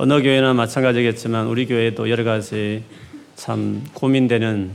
[0.00, 2.84] 어느 교회나 마찬가지겠지만 우리 교회도 여러 가지
[3.34, 4.70] 참 고민되는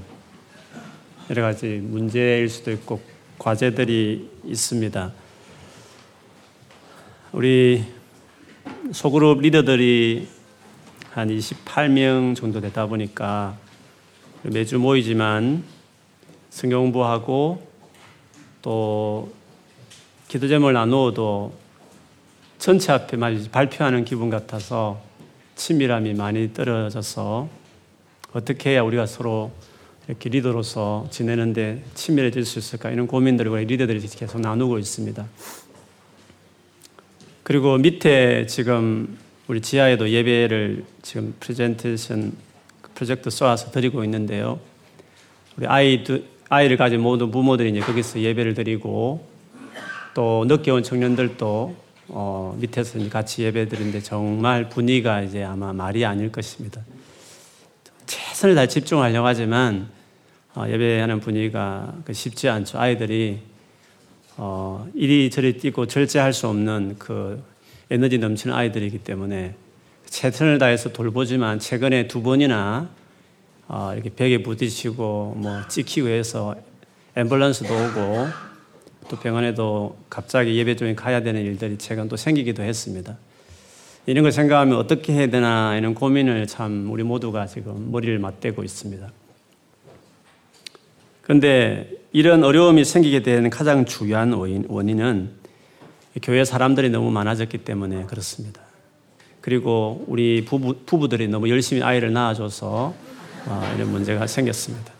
[1.29, 2.99] 여러 가지 문제일 수도 있고
[3.39, 5.13] 과제들이 있습니다.
[7.31, 7.85] 우리
[8.91, 10.27] 소그룹 리더들이
[11.11, 13.57] 한 28명 정도 되다 보니까
[14.41, 15.63] 매주 모이지만
[16.49, 17.65] 성경 공부하고
[18.61, 19.31] 또
[20.27, 21.53] 기도 제목을 나누어도
[22.59, 23.17] 전체 앞에
[23.51, 25.12] 발표하는 기분 같아서
[25.55, 27.49] 친밀함이 많이 떨어져서
[28.33, 29.51] 어떻게 해야 우리가 서로
[30.07, 35.25] 이렇게 리더로서 지내는데 친밀해질 수 있을까 이런 고민들을 우리 리더들이 계속 나누고 있습니다.
[37.43, 42.33] 그리고 밑에 지금 우리 지하에도 예배를 지금 프레젠테이션
[42.95, 44.59] 프로젝트 쏘아서 드리고 있는데요.
[45.57, 46.03] 우리 아이
[46.49, 49.27] 아이를 가진 모든 부모들이 이제 거기서 예배를 드리고
[50.13, 51.82] 또 늦게 온 청년들도
[52.15, 56.79] 어, 밑에서 같이 예배 드리는데 정말 분위기가 이제 아마 말이 아닐 것입니다.
[58.05, 59.89] 최선을 다 집중하려고 하지만
[60.53, 62.77] 어, 예배하는 분위기가 그 쉽지 않죠.
[62.77, 63.39] 아이들이
[64.37, 67.43] 어, 이리저리 뛰고 절제할 수 없는 그
[67.89, 69.55] 에너지 넘치는 아이들이기 때문에
[70.05, 72.89] 최선을 다해서 돌보지만 최근에 두 번이나
[73.67, 76.53] 어, 이렇게 벽에 부딪히고 뭐 찍히고 해서
[77.15, 78.52] 앰뷸런스도 오고
[79.09, 83.17] 또 병원에도 갑자기 예배 중에 가야 되는 일들이 최근 또 생기기도 했습니다.
[84.05, 89.11] 이런 걸 생각하면 어떻게 해야 되나 이런 고민을 참 우리 모두가 지금 머리를 맞대고 있습니다.
[91.21, 95.31] 그런데 이런 어려움이 생기게 된 가장 중요한 원인은
[96.21, 98.61] 교회 사람들이 너무 많아졌기 때문에 그렇습니다.
[99.41, 102.93] 그리고 우리 부부, 부부들이 너무 열심히 아이를 낳아줘서
[103.45, 104.92] 어, 이런 문제가 생겼습니다.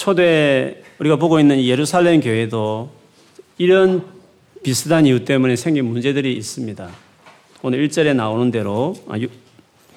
[0.00, 2.88] 초대 우리가 보고 있는 예루살렘 교회도
[3.58, 4.02] 이런
[4.62, 6.88] 비슷한 이유 때문에 생긴 문제들이 있습니다.
[7.60, 9.18] 오늘 1절에 나오는 대로 아,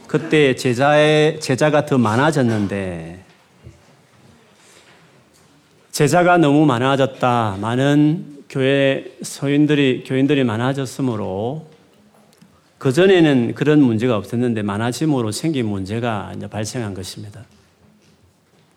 [0.05, 3.23] 그때 제자의 제자가 더 많아졌는데
[5.91, 7.59] 제자가 너무 많아졌다.
[7.61, 11.69] 많은 교회 서인들이 교인들이 많아졌으므로
[12.77, 17.45] 그 전에는 그런 문제가 없었는데 많아짐으로 생긴 문제가 이제 발생한 것입니다.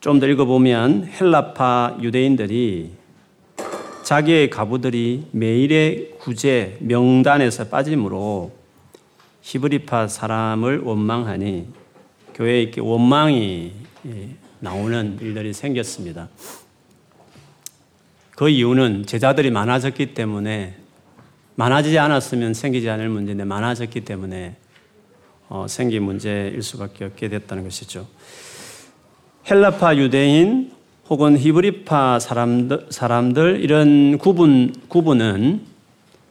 [0.07, 2.93] 좀 더 읽어보면 헬라파 유대인들이
[4.05, 8.53] 자기의 가부들이 매일의 구제 명단에서 빠짐으로
[9.43, 11.67] 히브리파 사람을 원망하니
[12.35, 13.73] 교회에 이렇게 원망이
[14.61, 16.29] 나오는 일들이 생겼습니다.
[18.37, 20.77] 그 이유는 제자들이 많아졌기 때문에
[21.57, 24.55] 많아지지 않았으면 생기지 않을 문제인데 많아졌기 때문에
[25.49, 28.07] 어, 생긴 문제일 수밖에 없게 됐다는 것이죠.
[29.49, 30.73] 헬라파 유대인
[31.09, 35.61] 혹은 히브리파 사람들, 사람들 이런 구분, 구분은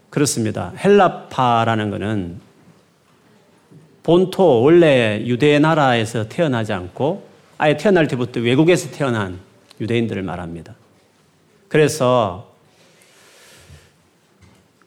[0.10, 0.74] 그렇습니다.
[0.84, 2.42] 헬라파라는 것은
[4.04, 7.26] 본토 원래 유대 나라에서 태어나지 않고
[7.58, 9.40] 아예 태어날 때부터 외국에서 태어난
[9.80, 10.76] 유대인들을 말합니다.
[11.70, 12.52] 그래서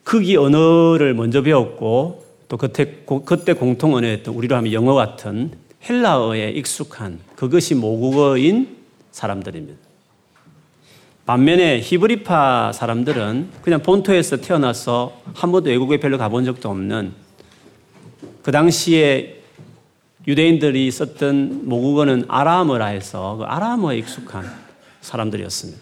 [0.04, 5.52] 크기 언어를 먼저 배웠고 또 그때, 그때 공통 언어였던 우리로 하면 영어 같은
[5.88, 8.76] 헬라어에 익숙한 그것이 모국어인
[9.10, 9.78] 사람들입니다.
[11.26, 17.12] 반면에 히브리파 사람들은 그냥 본토에서 태어나서 한 번도 외국에 별로 가본 적도 없는
[18.42, 19.42] 그 당시에
[20.26, 24.44] 유대인들이 썼던 모국어는 아람어라 해서 그 아람어에 익숙한
[25.02, 25.80] 사람들이었습니다.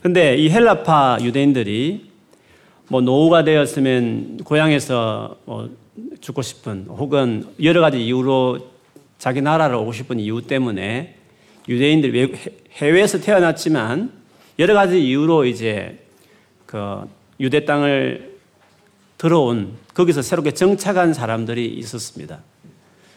[0.00, 2.10] 근데 이 헬라파 유대인들이
[2.88, 5.70] 뭐 노후가 되었으면 고향에서 뭐
[6.20, 8.58] 죽고 싶은 혹은 여러 가지 이유로
[9.18, 11.16] 자기 나라를 오고 싶은 이유 때문에
[11.68, 12.34] 유대인들이
[12.72, 14.12] 해외에서 태어났지만
[14.58, 15.98] 여러 가지 이유로 이제
[16.66, 17.08] 그
[17.40, 18.34] 유대 땅을
[19.18, 22.40] 들어온 거기서 새롭게 정착한 사람들이 있었습니다.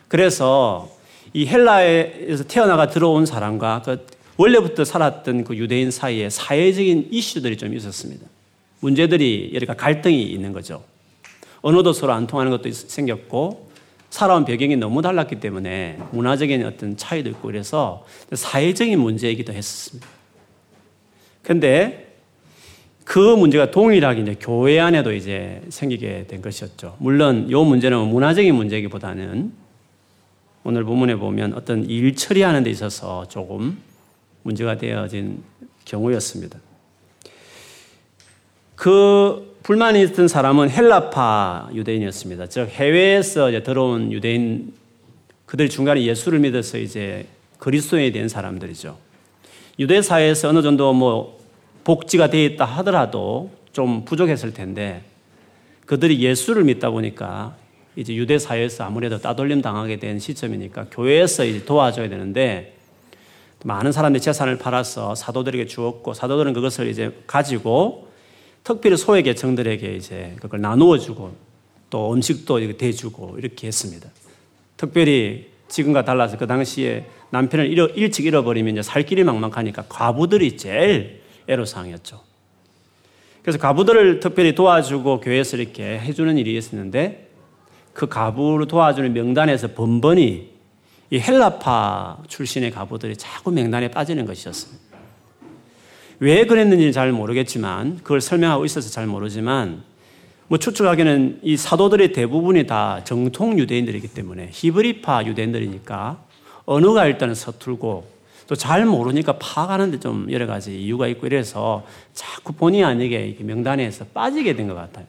[0.08, 0.90] 그래서
[1.34, 4.06] 이 헬라에서 태어나가 들어온 사람과 그
[4.38, 8.26] 원래부터 살았던 그 유대인 사이에 사회적인 이슈들이 좀 있었습니다.
[8.80, 10.84] 문제들이 여러 가지 갈등이 있는 거죠.
[11.62, 13.68] 언어도 서로 안 통하는 것도 생겼고
[14.10, 20.08] 살아온 배경이 너무 달랐기 때문에 문화적인 어떤 차이도 있고 그래서 사회적인 문제이기도 했습니다.
[21.44, 22.16] 근데
[23.04, 26.98] 그 문제가 동일하게 이제 교회 안에도 이제 생기게 된 것이었죠.
[27.00, 29.54] 물론 이 문제는 문화적인 문제이기보다는
[30.66, 33.82] 오늘 본문에 보면 어떤 일 처리하는 데 있어서 조금
[34.44, 35.42] 문제가 되어진
[35.86, 36.60] 경우였습니다.
[38.76, 42.48] 그 불만이 있던 사람은 헬라파 유대인이었습니다.
[42.48, 44.74] 즉 해외에서 이제 들어온 유대인
[45.46, 47.28] 그들 중간에 예수를 믿어서 이제
[47.60, 48.98] 그리스도인이 된 사람들이죠.
[49.78, 51.38] 유대 사회에서 어느 정도 뭐
[51.84, 55.04] 복지가 되어 있다 하더라도 좀 부족했을 텐데
[55.86, 57.58] 그들이 예수를 믿다 보니까
[57.98, 62.78] 이제 유대 사회에서 아무래도 따돌림 당하게 된 시점이니까 교회에서 이제 도와줘야 되는데
[63.66, 68.08] 많은 사람들이 재산을 팔아서 사도들에게 주었고 사도들은 그것을 이제 가지고
[68.68, 71.34] 특별히 소외 계층들에게 이제 그걸 나누어 주고
[71.90, 74.10] 또 음식도 대주고 이렇게 했습니다.
[74.76, 81.22] 특별히 지금과 달라서 그 당시에 남편을 잃어, 일찍 잃어버리면 이제 살 길이 막막하니까 과부들이 제일
[81.48, 82.20] 애로사항이었죠.
[83.42, 87.30] 그래서 가부들을 특별히 도와주고 교회에서 이렇게 해주는 일이 있었는데
[87.94, 90.50] 그 가부를 도와주는 명단에서 번번이
[91.12, 94.87] 이 헬라파 출신의 가부들이 자꾸 명단에 빠지는 것이었습니다.
[96.20, 99.84] 왜 그랬는지 잘 모르겠지만 그걸 설명하고 있어서 잘 모르지만
[100.48, 106.24] 뭐 추측하기는 이 사도들의 대부분이 다 정통 유대인들이기 때문에 히브리파 유대인들이니까
[106.66, 108.18] 언어가 일단은 서툴고
[108.48, 114.56] 또 잘 모르니까 파악하는데 좀 여러 가지 이유가 있고 이래서 자꾸 본의 아니게 명단에서 빠지게
[114.56, 115.06] 된 것 같아요.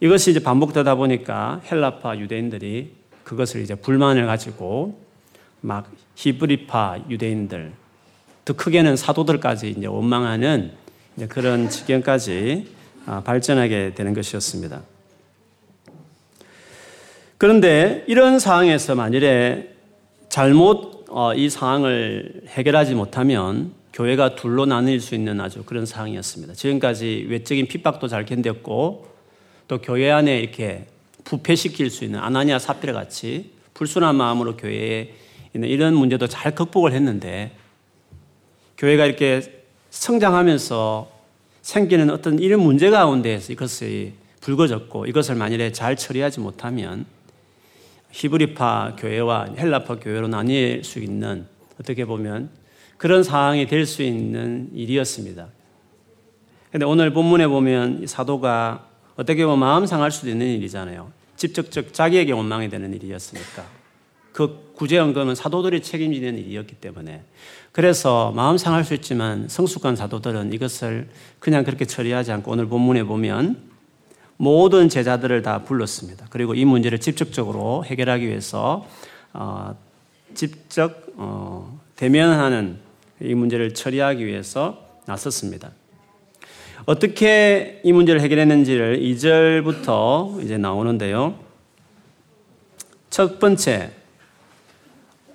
[0.00, 2.92] 이것이 이제 반복되다 보니까 헬라파 유대인들이
[3.24, 5.00] 그것을 이제 불만을 가지고
[5.62, 7.72] 막 히브리파 유대인들
[8.44, 10.72] 더 크게는 사도들까지 이제 원망하는
[11.16, 12.66] 이제 그런 지경까지
[13.06, 14.82] 아, 발전하게 되는 것이었습니다.
[17.38, 19.74] 그런데 이런 상황에서 만일에
[20.28, 26.54] 잘못 어, 이 상황을 해결하지 못하면 교회가 둘로 나뉠 수 있는 아주 그런 상황이었습니다.
[26.54, 29.04] 지금까지 외적인 핍박도 잘 견뎠고
[29.68, 30.86] 또 교회 안에 이렇게
[31.24, 35.12] 부패시킬 수 있는 아나니아 사피라 같이 불순한 마음으로 교회에
[35.54, 37.52] 있는 이런 문제도 잘 극복을 했는데
[38.82, 39.42] 교회가 이렇게
[39.90, 41.08] 성장하면서
[41.62, 47.06] 생기는 어떤 이런 문제 가운데에서 이것이 불거졌고 이것을 만일에 잘 처리하지 못하면
[48.10, 51.46] 히브리파 교회와 헬라파 교회로 나뉠 수 있는
[51.80, 52.50] 어떻게 보면
[52.96, 55.46] 그런 상황이 될 수 있는 일이었습니다.
[56.72, 61.12] 근데 오늘 본문에 보면 사도가 어떻게 보면 마음 상할 수도 있는 일이잖아요.
[61.36, 63.81] 직접적 자기에게 원망이 되는 일이었으니까.
[64.32, 67.22] 그 구제연금은 사도들이 책임지는 일이었기 때문에.
[67.70, 71.08] 그래서 마음 상할 수 있지만 성숙한 사도들은 이것을
[71.38, 73.70] 그냥 그렇게 처리하지 않고 오늘 본문에 보면
[74.36, 76.26] 모든 제자들을 다 불렀습니다.
[76.30, 78.86] 그리고 이 문제를 직접적으로 해결하기 위해서
[79.32, 79.76] 어,
[80.34, 82.78] 직접 어, 대면하는
[83.20, 85.70] 이 문제를 처리하기 위해서 나섰습니다.
[86.84, 91.38] 어떻게 이 문제를 해결했는지를 2절부터 이제 나오는데요.
[93.08, 93.92] 첫 번째,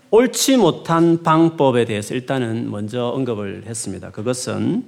[0.10, 4.12] 옳지 못한 방법에 대해서 일단은 먼저 언급을 했습니다.
[4.12, 4.86] 그것은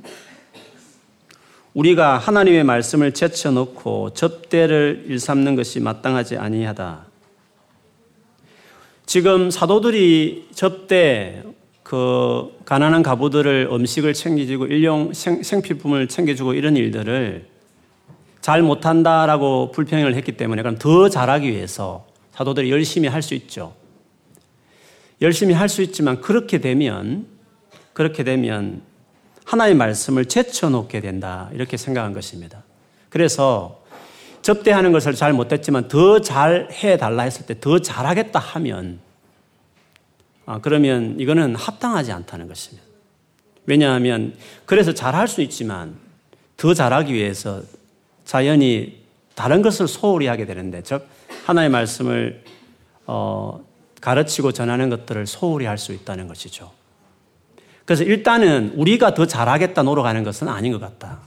[1.73, 7.05] 우리가 하나님의 말씀을 제쳐놓고 접대를 일삼는 것이 마땅하지 아니하다.
[9.05, 11.43] 지금 사도들이 접대
[11.83, 17.47] 그 가난한 가부들을 음식을 챙겨주고 일용 생, 생필품을 챙겨주고 이런 일들을
[18.41, 23.78] 잘 못한다라고 불평을 했기 때문에 그럼 더 잘하기 위해서 사도들이 열심히 할 수 있죠.
[25.21, 27.27] 열심히 할 수 있지만 그렇게 되면
[27.93, 28.81] 그렇게 되면
[29.45, 32.63] 하나의 말씀을 제쳐놓게 된다 이렇게 생각한 것입니다.
[33.09, 33.83] 그래서
[34.41, 38.99] 접대하는 것을 잘 못했지만 더 잘 해달라 했을 때 더 잘하겠다 하면
[40.45, 42.87] 아, 그러면 이거는 합당하지 않다는 것입니다.
[43.65, 44.33] 왜냐하면
[44.65, 45.95] 그래서 잘할 수 있지만
[46.57, 47.61] 더 잘하기 위해서
[48.25, 49.03] 자연히
[49.35, 51.07] 다른 것을 소홀히 하게 되는데 즉
[51.45, 52.43] 하나의 말씀을
[53.05, 53.63] 어,
[54.01, 56.71] 가르치고 전하는 것들을 소홀히 할 수 있다는 것이죠.
[57.85, 61.19] 그래서 일단은 우리가 더 잘하겠다 노력하는 것은 아닌 것 같다.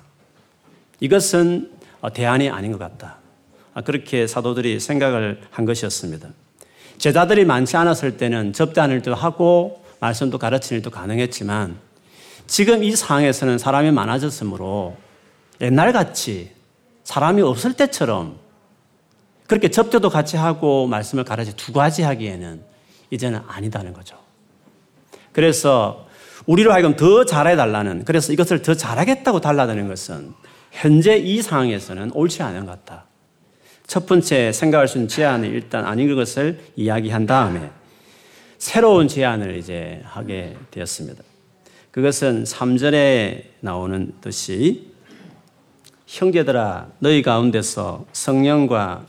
[1.00, 3.18] 이것은 어, 대안이 아닌 것 같다.
[3.74, 6.28] 아, 그렇게 사도들이 생각을 한 것이었습니다.
[6.98, 11.78] 제자들이 많지 않았을 때는 접대하는 일도 하고 말씀도 가르치는 일도 가능했지만
[12.46, 14.96] 지금 이 상황에서는 사람이 많아졌으므로
[15.60, 16.50] 옛날같이
[17.04, 18.36] 사람이 없을 때처럼
[19.46, 22.62] 그렇게 접대도 같이 하고 말씀을 가르치 두 가지 하기에는
[23.10, 24.16] 이제는 아니다는 거죠.
[25.32, 26.06] 그래서
[26.46, 30.32] 우리로 하여금 더 잘해달라는 그래서 이것을 더 잘하겠다고 달라드는 것은
[30.70, 33.04] 현재 이 상황에서는 옳지 않은 것 같다.
[33.86, 37.70] 첫 번째 생각할 수 있는 제안은 일단 아닌 것을 이야기한 다음에
[38.58, 41.22] 새로운 제안을 이제 하게 되었습니다.
[41.90, 44.92] 그것은 3절에 나오는 듯이
[46.06, 49.04] 형제들아 너희 가운데서 성령과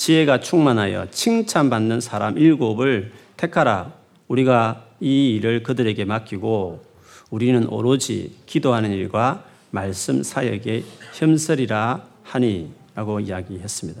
[0.00, 3.92] 지혜가 충만하여 칭찬받는 사람 일곱을 택하라.
[4.28, 6.82] 우리가 이 일을 그들에게 맡기고
[7.28, 14.00] 우리는 오로지 기도하는 일과 말씀 사역에 힘쓰리라 하니 라고 이야기했습니다.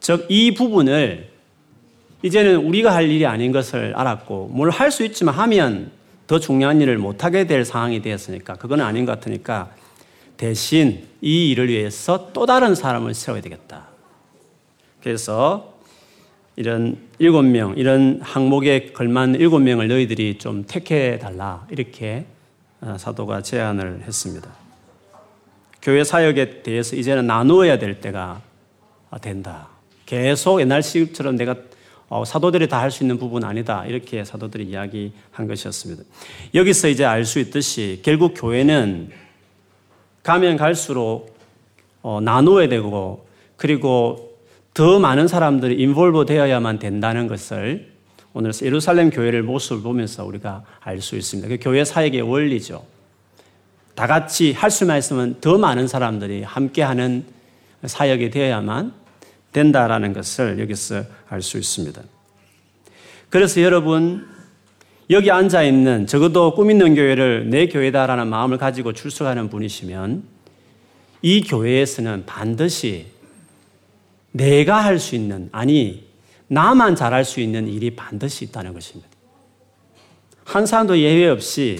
[0.00, 1.28] 즉, 이 부분을
[2.24, 5.92] 이제는 우리가 할 일이 아닌 것을 알았고, 뭘 할 수 있지만 하면
[6.26, 9.70] 더 중요한 일을 못하게 될 상황이 되었으니까, 그건 아닌 것 같으니까,
[10.36, 13.93] 대신 이 일을 위해서 또 다른 사람을 세워야 되겠다.
[15.04, 15.74] 그래서
[16.56, 21.66] 이런 일곱 명, 이런 항목에 걸맞는 일곱 명을 너희들이 좀 택해 달라.
[21.70, 22.24] 이렇게
[22.80, 24.50] 어, 사도가 제안을 했습니다.
[25.82, 28.40] 교회 사역에 대해서 이제는 나누어야 될 때가
[29.20, 29.68] 된다.
[30.06, 31.54] 계속 옛날 시급처럼 내가
[32.08, 33.84] 어, 사도들이 다 할 수 있는 부분 아니다.
[33.84, 36.02] 이렇게 사도들이 이야기한 것이었습니다.
[36.54, 39.10] 여기서 이제 알 수 있듯이 결국 교회는
[40.22, 41.36] 가면 갈수록
[42.00, 43.26] 어, 나누어야 되고
[43.58, 44.33] 그리고
[44.74, 47.92] 더 많은 사람들이 인볼브 되어야만 된다는 것을
[48.32, 51.48] 오늘 예루살렘 교회를 모습을 보면서 우리가 알 수 있습니다.
[51.48, 52.84] 그 교회 사역의 원리죠.
[53.94, 57.24] 다 같이 할 수만 있으면 더 많은 사람들이 함께하는
[57.84, 58.92] 사역이 되어야만
[59.52, 62.02] 된다라는 것을 여기서 알 수 있습니다.
[63.30, 64.26] 그래서 여러분
[65.10, 70.24] 여기 앉아 있는 적어도 꿈 있는 교회를 내 교회다라는 마음을 가지고 출석하는 분이시면
[71.22, 73.13] 이 교회에서는 반드시
[74.34, 76.08] 내가 할 수 있는 아니
[76.48, 79.08] 나만 잘할 수 있는 일이 반드시 있다는 것입니다.
[80.44, 81.78] 한 사람도 예외 없이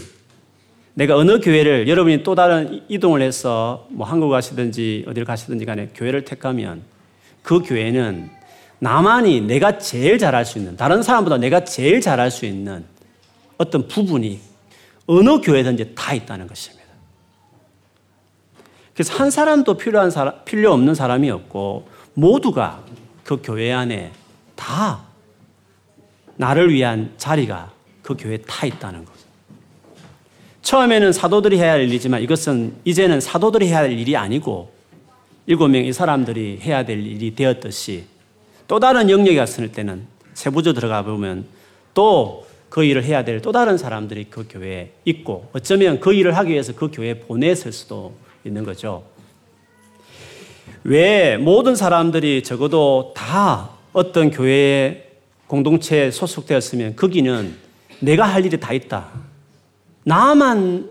[0.94, 6.25] 내가 어느 교회를 여러분이 또 다른 이동을 해서 뭐 한국 가시든지 어디를 가시든지 간에 교회를
[6.25, 6.82] 택하면
[7.42, 8.30] 그 교회는
[8.78, 12.84] 나만이 내가 제일 잘할 수 있는 다른 사람보다 내가 제일 잘할 수 있는
[13.58, 14.40] 어떤 부분이
[15.06, 16.84] 어느 교회든지 다 있다는 것입니다.
[18.94, 22.83] 그래서 한 사람도 필요한 사람, 필요 없는 사람이 없고 모두가
[23.23, 24.12] 그 교회 안에
[24.54, 25.02] 다
[26.37, 29.12] 나를 위한 자리가 그 교회에 다 있다는 것.
[30.62, 34.73] 처음에는 사도들이 해야 할 일이지만 이것은 이제는 사도들이 해야 할 일이 아니고
[35.47, 38.06] 일곱 명의 사람들이 해야 될 일이 되었듯이
[38.66, 41.47] 또 다른 영역이 왔을 때는 세부조 들어가 보면
[41.92, 42.44] 또
[42.75, 46.75] 그 일을 해야 될 또 다른 사람들이 그 교회에 있고 어쩌면 그 일을 하기 위해서
[46.75, 49.04] 그 교회에 보냈을 수도 있는 거죠.
[50.84, 55.12] 왜 모든 사람들이 적어도 다 어떤 교회에
[55.46, 57.54] 공동체에 소속되었으면 거기는
[58.00, 59.08] 내가 할 일이 다 있다.
[60.04, 60.90] 나만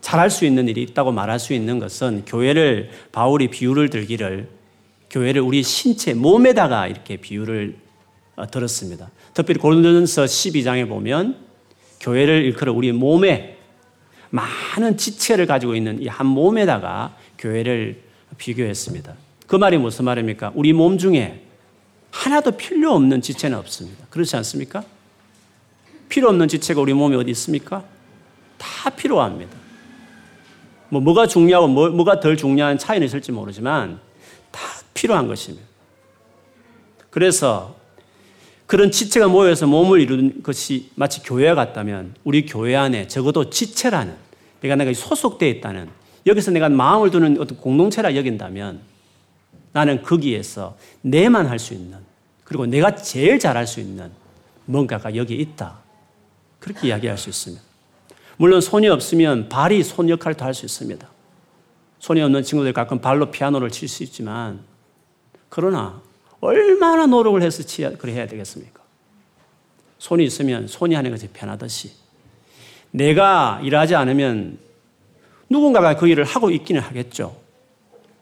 [0.00, 4.48] 잘할 수 있는 일이 있다고 말할 수 있는 것은 교회를 바울이 비유를 들기를
[5.10, 7.76] 교회를 우리 신체 몸에다가 이렇게 비유를
[8.36, 9.10] 어, 들었습니다.
[9.34, 11.36] 특별히 고린도전서 12장에 보면
[12.00, 13.58] 교회를 일컬어 우리 몸에
[14.30, 18.01] 많은 지체를 가지고 있는 이 한 몸에다가 교회를
[18.42, 19.14] 비교했습니다.
[19.46, 20.50] 그 말이 무슨 말입니까?
[20.56, 21.44] 우리 몸 중에
[22.10, 24.04] 하나도 필요 없는 지체는 없습니다.
[24.10, 24.82] 그렇지 않습니까?
[26.08, 27.84] 필요 없는 지체가 우리 몸에 어디 있습니까?
[28.58, 29.56] 다 필요합니다.
[30.88, 34.00] 뭐, 뭐가 중요하고 뭐, 뭐가 덜 중요한 차이는 있을지 모르지만
[34.50, 34.60] 다
[34.92, 35.64] 필요한 것입니다.
[37.10, 37.76] 그래서
[38.66, 44.16] 그런 지체가 모여서 몸을 이루는 것이 마치 교회 같다면 우리 교회 안에 적어도 지체라는
[44.60, 48.80] 내가 내가 소속되어 있다는 여기서 내가 마음을 두는 어떤 공동체라 여긴다면
[49.72, 51.98] 나는 거기에서 내만 할 수 있는
[52.44, 54.10] 그리고 내가 제일 잘할 수 있는
[54.66, 55.78] 뭔가가 여기 있다.
[56.58, 57.62] 그렇게 이야기할 수 있습니다.
[58.36, 61.08] 물론 손이 없으면 발이 손 역할도 할수 있습니다.
[61.98, 64.60] 손이 없는 친구들 가끔 발로 피아노를 칠 수 있지만
[65.48, 66.02] 그러나
[66.40, 68.80] 얼마나 노력을 해서 치야 그래 해야 되겠습니까?
[69.98, 71.92] 손이 있으면 손이 하는 것이 편하듯이
[72.90, 74.58] 내가 일하지 않으면
[75.52, 77.36] 누군가가 그 일을 하고 있기는 하겠죠.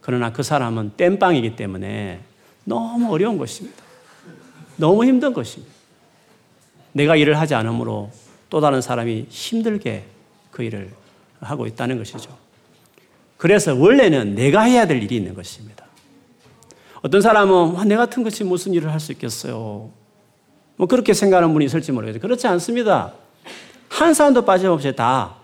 [0.00, 2.20] 그러나 그 사람은 땜빵이기 때문에
[2.64, 3.82] 너무 어려운 것입니다.
[4.76, 5.72] 너무 힘든 것입니다.
[6.92, 8.10] 내가 일을 하지 않으므로
[8.48, 10.04] 또 다른 사람이 힘들게
[10.50, 10.90] 그 일을
[11.40, 12.36] 하고 있다는 것이죠.
[13.36, 15.86] 그래서 원래는 내가 해야 될 일이 있는 것입니다.
[17.02, 19.90] 어떤 사람은 내 같은 것이 무슨 일을 할 수 있겠어요.
[20.76, 22.20] 뭐 그렇게 생각하는 분이 있을지 모르겠어요.
[22.20, 23.12] 그렇지 않습니다.
[23.88, 25.39] 한 사람도 빠짐없이 다.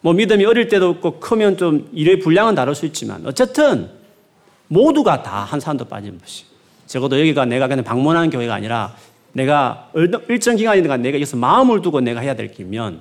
[0.00, 3.90] 뭐 믿음이 어릴 때도 없고 크면 좀 일의 분량은 다를 수 있지만 어쨌든
[4.68, 6.44] 모두가 다 한 사람도 빠짐없이.
[6.86, 8.94] 적어도 여기가 내가 그냥 방문하는 교회가 아니라
[9.32, 9.90] 내가
[10.28, 13.00] 일정 기간이 내가 내가 여기서 마음을 두고 내가 해야 될 길면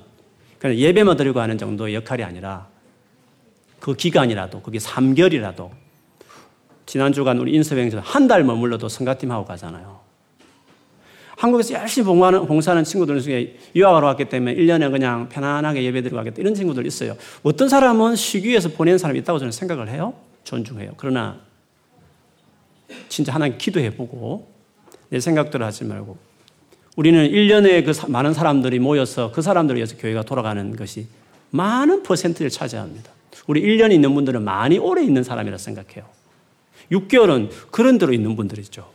[0.60, 2.68] 그냥 예배만 드리고 하는 정도의 역할이 아니라
[3.80, 5.70] 그 기간이라도 그게 3개월이라도
[6.86, 9.97] 지난 주간 우리 인서병에서 한 달 머물러도 성가팀하고 가잖아요.
[11.38, 16.38] 한국에서 열심히 봉사하는, 봉사하는 친구들 중에 유학하러 왔기 때문에 1년에 그냥 편안하게 예배 드리고 가겠다.
[16.40, 17.16] 이런 친구들 있어요.
[17.44, 20.16] 어떤 사람은 위해서 보낸 사람이 있다고 저는 생각을 해요.
[20.44, 20.94] 존중해요.
[20.98, 21.40] 그러나
[23.08, 24.50] 진짜 하나님 기도해 보고
[25.10, 26.18] 내 생각대로 하지 말고
[26.96, 31.08] 우리는 1년에 그 많은 사람들이 모여서 그 사람들을 위해서 교회가 돌아가는 것이
[31.52, 33.12] 많은 퍼센트를 차지합니다.
[33.46, 36.06] 우리 1년 있는 분들은 많이 오래 있는 사람이라 생각해요.
[36.92, 38.90] 6개월은 그런 대로 있는 분들이죠.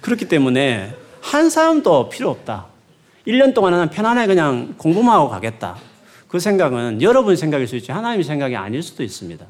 [0.00, 2.66] 그렇기 때문에 한 사람도 필요 없다.
[3.26, 5.76] 1년 동안은 편안하게 그냥 공부만 하고 가겠다.
[6.28, 9.44] 그 생각은 여러분 생각일 수 있지 하나님의 생각이 아닐 수도 있습니다.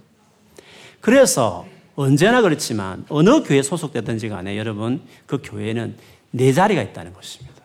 [1.03, 5.97] 그래서 언제나 그렇지만 어느 교회 소속되든지 간에 여러분 그 교회는
[6.31, 7.57] 네 자리가 있다는 것입니다.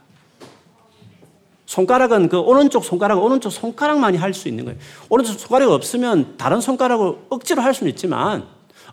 [1.65, 4.77] 손가락은 그 오른쪽 손가락, 오른쪽 손가락만이 할 수 있는 거예요.
[5.07, 8.45] 오른쪽 손가락이 없으면 다른 손가락을 억지로 할 수는 있지만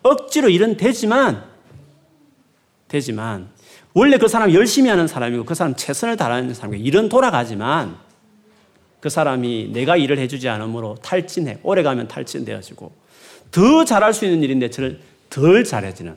[0.04, 1.42] 억지로 일은 되지만
[2.86, 3.57] 되지만
[3.98, 7.96] 원래 그 사람 열심히 하는 사람이고 그 사람 최선을 다하는 사람이고 일은 돌아가지만
[9.00, 11.58] 그 사람이 내가 일을 해주지 않으므로 탈진해.
[11.64, 12.92] 오래 가면 탈진되어지고
[13.50, 16.14] 더 잘할 수 있는 일인데 저를 덜 잘해지는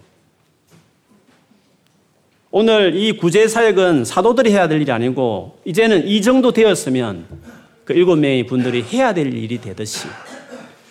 [2.52, 7.26] 오늘 이 구제 사역은 사도들이 해야 될 일이 아니고 이제는 이 정도 되었으면
[7.84, 10.08] 그 일곱 명의 분들이 해야 될 일이 되듯이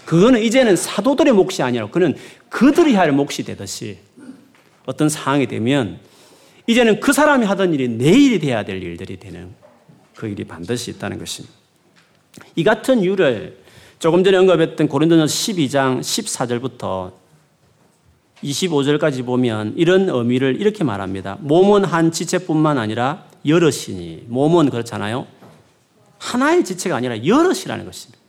[0.06, 2.16] 그거는 이제는 사도들의 몫이 아니라 그는
[2.48, 3.98] 그들이 할 몫이 되듯이
[4.86, 6.09] 어떤 상황이 되면
[6.70, 9.52] 이제는 그 사람이 하던 일이 내 일이 돼야 될 일들이 되는
[10.14, 11.52] 그 일이 반드시 있다는 것입니다.
[12.54, 13.58] 이 같은 이유를
[13.98, 17.12] 조금 전에 언급했던 고린도전 12장 14절부터
[18.44, 21.38] 25절까지 보면 이런 의미를 이렇게 말합니다.
[21.40, 25.26] 몸은 한 지체뿐만 아니라 여럿이니 몸은 그렇잖아요.
[26.18, 28.20] 하나의 지체가 아니라 여럿이라는 것입니다.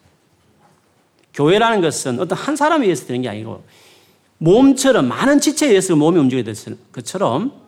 [1.36, 3.64] 교회라는 것은 어떤 한 사람에 의해서 되는 게 아니고
[4.40, 7.61] 몸처럼 많은 지체에 의해서 몸이 움직여야 되는 것처럼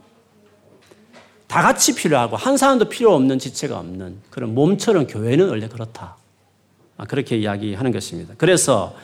[1.53, 6.17] 다 같이 필요하고 한 사람도 필요 없는 지체가 없는 그런 몸처럼 교회는 원래 그렇다.
[6.97, 8.33] 아, 그렇게 이야기하는 것입니다.
[8.39, 8.95] 그래서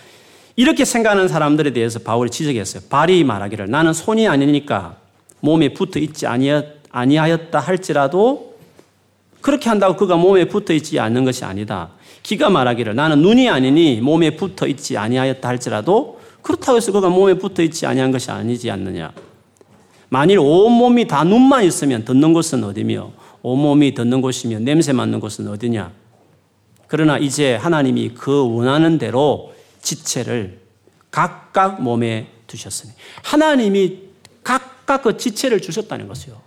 [0.56, 2.86] 이렇게 생각하는 사람들에 대해서 바울이 지적했어요.
[2.90, 4.96] 발이 말하기를 나는 손이 아니니까
[5.42, 8.58] 몸에 붙어 있지 아니하였다 할지라도
[9.42, 11.90] 그렇게 한다고 그가 몸에 붙어 있지 않는 것이 아니다.
[12.24, 17.62] 기가 말하기를 나는 눈이 아니니 몸에 붙어 있지 아니하였다 할지라도 그렇다고 해서 그가 몸에 붙어
[17.62, 19.14] 있지 아니한 것이 아니지 않느냐.
[20.10, 23.12] 만일 온몸이 다 눈만 있으면 듣는 곳은 어디며
[23.42, 25.92] 온몸이 듣는 곳이며 냄새 맡는 곳은 어디냐.
[26.88, 30.60] 그러나 이제 하나님이 그 원하는 대로 지체를
[31.12, 32.92] 각각 몸에 두셨으니
[33.24, 34.00] 하나님이
[34.44, 36.42] 각각 그 지체를 주셨다는 것이요.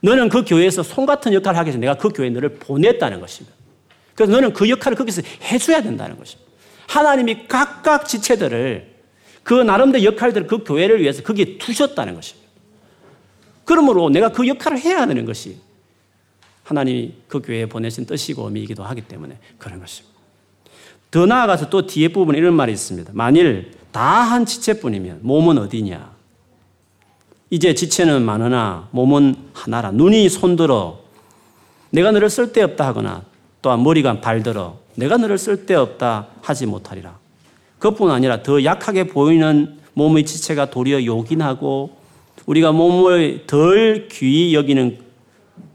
[0.00, 3.56] 너는 그 교회에서 손 같은 역할을 하기 위해서 내가 그 교회에 너를 보냈다는 것입니다.
[4.14, 6.50] 그래서 너는 그 역할을 거기서 해줘야 된다는 것입니다.
[6.86, 8.95] 하나님이 각각 지체들을
[9.46, 12.50] 그 나름대로 역할들을 그 교회를 위해서 거기에 두셨다는 것입니다.
[13.64, 15.58] 그러므로 내가 그 역할을 해야 되는 것이
[16.64, 20.16] 하나님이 그 교회에 보내신 뜻이고 의미이기도 하기 때문에 그런 것입니다.
[21.12, 23.12] 더 나아가서 또 뒤에 부분에 이런 말이 있습니다.
[23.14, 26.10] 만일 다 한 지체뿐이면 몸은 어디냐?
[27.50, 29.92] 이제 지체는 많으나 몸은 하나라.
[29.92, 31.04] 눈이 손들어
[31.90, 33.22] 내가 너를 쓸데없다 하거나
[33.62, 37.25] 또한 머리가 발들어 내가 너를 쓸데없다 하지 못하리라.
[37.86, 41.90] 그뿐 아니라 더 약하게 보이는 몸의 지체가 도리어 요긴하고
[42.46, 44.98] 우리가 몸을 덜 귀히 여기는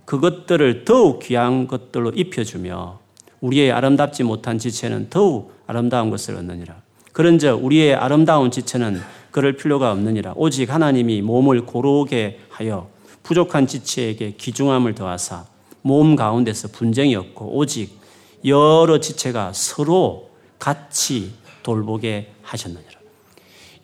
[0.03, 2.99] 그것들을 더욱 귀한 것들로 입혀주며
[3.39, 6.75] 우리의 아름답지 못한 지체는 더욱 아름다운 것을 얻느니라.
[7.13, 8.99] 그런즉 우리의 아름다운 지체는
[9.31, 10.33] 그럴 필요가 없느니라.
[10.35, 12.89] 오직 하나님이 몸을 고르게 하여
[13.23, 15.45] 부족한 지체에게 귀중함을 더하사
[15.81, 17.97] 몸 가운데서 분쟁이 없고 오직
[18.43, 21.31] 여러 지체가 서로 같이
[21.63, 22.99] 돌보게 하셨느니라.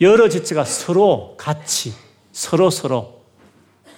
[0.02, 1.94] 여러 지체가 서로 같이
[2.32, 3.22] 서로 서로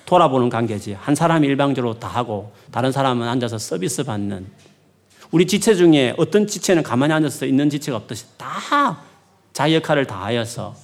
[0.05, 0.93] 돌아보는 관계지.
[0.93, 4.47] 한 사람이 일방적으로 다 하고 다른 사람은 앉아서 서비스 받는
[5.31, 9.01] 우리 지체 중에 어떤 지체는 가만히 앉아서 있는 지체가 없듯이 다
[9.53, 10.75] 자기 역할을 다 하여서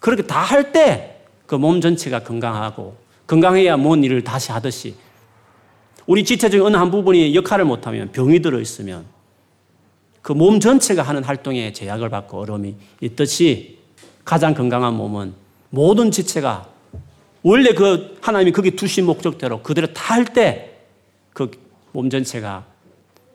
[0.00, 1.12] 그렇게 다 할 때
[1.46, 2.96] 그 몸 전체가 건강하고
[3.28, 4.96] 건강해야 뭔 일을 다시 하듯이
[6.06, 9.04] 우리 지체 중에 어느 한 부분이 역할을 못하면 병이 들어 있으면
[10.26, 13.78] 그 몸 전체가 하는 활동에 제약을 받고 어려움이 있듯이
[14.24, 15.32] 가장 건강한 몸은
[15.70, 16.68] 모든 지체가
[17.44, 20.82] 원래 그 하나님이 거기 두신 목적대로 그대로 다 할 때
[21.32, 21.48] 그
[21.92, 22.64] 몸 전체가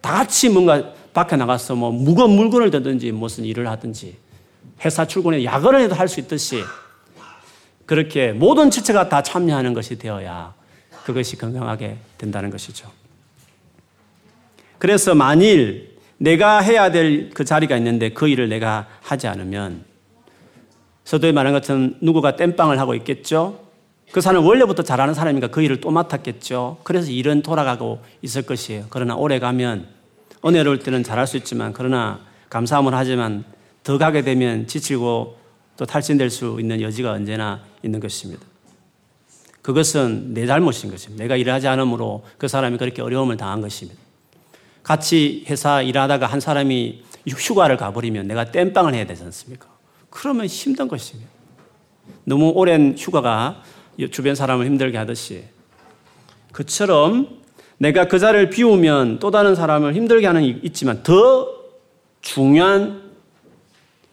[0.02, 4.18] 다 같이 뭔가 밖에 나가서 뭐 무거운 물건을 들든지 무슨 일을 하든지
[4.84, 6.62] 회사 출근에 야근을 해도 할 수 있듯이
[7.86, 10.54] 그렇게 모든 지체가 다 참여하는 것이 되어야
[11.06, 12.92] 그것이 건강하게 된다는 것이죠.
[14.78, 15.91] 그래서 만일
[16.22, 19.84] 내가 해야 될 그 자리가 있는데 그 일을 내가 하지 않으면
[21.04, 23.60] 서도에 말한 것처럼 누구가 땜빵을 하고 있겠죠?
[24.12, 26.78] 그 사람은 원래부터 잘하는 사람이니까 그 일을 또 맡았겠죠.
[26.84, 28.86] 그래서 일은 돌아가고 있을 것이에요.
[28.90, 29.88] 그러나 오래 가면
[30.46, 33.44] 은혜로울 때는 잘할 수 있지만 그러나 감사함을 하지만
[33.84, 35.38] 더 가게 되면 지치고
[35.78, 38.46] 또 탈진될 수 있는 여지가 언제나 있는 것입니다.
[39.64, 41.24] 그것은 내 잘못인 것입니다.
[41.24, 44.00] 내가 일을 하지 않으므로 그 사람이 그렇게 어려움을 당한 것입니다.
[44.84, 49.68] 같이 회사 일하다가 한 사람이 휴가를 가버리면 내가 땜빵을 해야 되지 않습니까?
[50.10, 51.30] 그러면 힘든 것입니다.
[52.24, 53.62] 너무 오랜 휴가가
[54.12, 55.44] 주변 사람을 힘들게 하듯이
[56.52, 57.42] 그처럼
[57.78, 61.48] 내가 그 자리를 비우면 또 다른 사람을 힘들게 하는 있지만 더
[62.22, 63.12] 중요한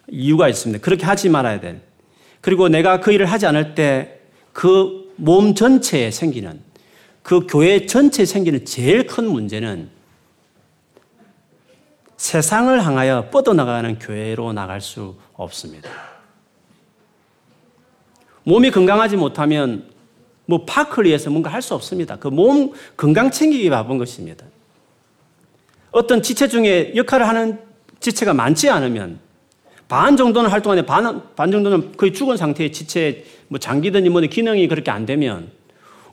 [0.07, 0.83] 이유가 있습니다.
[0.83, 1.81] 그렇게 하지 말아야 돼.
[2.41, 4.19] 그리고 내가 그 일을 하지 않을 때
[4.53, 6.61] 그 몸 전체에 생기는
[7.21, 9.89] 그 교회 전체에 생기는 제일 큰 문제는
[12.19, 15.89] 세상을 향하여 뻗어나가는 교회로 나갈 수 없습니다.
[18.43, 19.89] 몸이 건강하지 못하면
[20.45, 22.17] 뭐 파크를 위해서 뭔가 할 수 없습니다.
[22.17, 24.45] 그 몸 건강 챙기기 바쁜 것입니다.
[25.91, 27.59] 어떤 지체 중에 역할을 하는
[28.01, 29.19] 지체가 많지 않으면
[29.87, 34.91] 반 정도는 활동하는데 반, 반 정도는 거의 죽은 상태의 지체, 뭐 장기든지 뭐 기능이 그렇게
[34.91, 35.51] 안 되면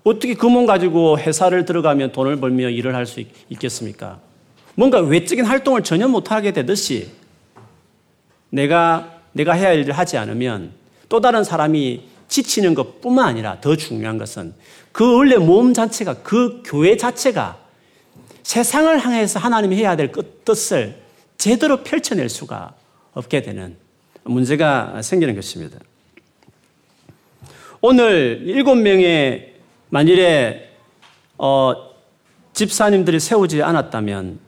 [0.04, 4.20] 어떻게 그 몸 가지고 회사를 들어가면 돈을 벌며 일을 할 수 있겠습니까?
[4.76, 7.10] 뭔가 외적인 활동을 전혀 못하게 되듯이
[8.50, 10.72] 내가, 내가 해야 할 일을 하지 않으면
[11.08, 14.54] 또 다른 사람이 지치는 것 뿐만 아니라 더 중요한 것은
[14.92, 17.58] 그 원래 몸 자체가 그 교회 자체가
[18.42, 20.12] 세상을 향해서 하나님이 해야 될
[20.44, 21.00] 뜻을
[21.38, 22.74] 제대로 펼쳐낼 수가
[23.12, 23.76] 없게 되는
[24.24, 25.78] 문제가 생기는 것입니다.
[27.80, 29.54] 오늘 일곱 명의
[29.88, 30.70] 만일에
[31.38, 31.74] 어,
[32.52, 34.45] 집사님들이 세우지 않았다면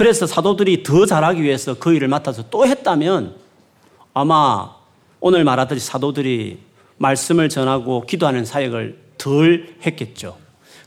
[0.00, 3.34] 그래서 사도들이 더 잘하기 위해서 그 일을 맡아서 또 했다면
[4.14, 4.74] 아마
[5.20, 6.58] 오늘 말하듯이 사도들이
[6.96, 10.38] 말씀을 전하고 기도하는 사역을 덜 했겠죠.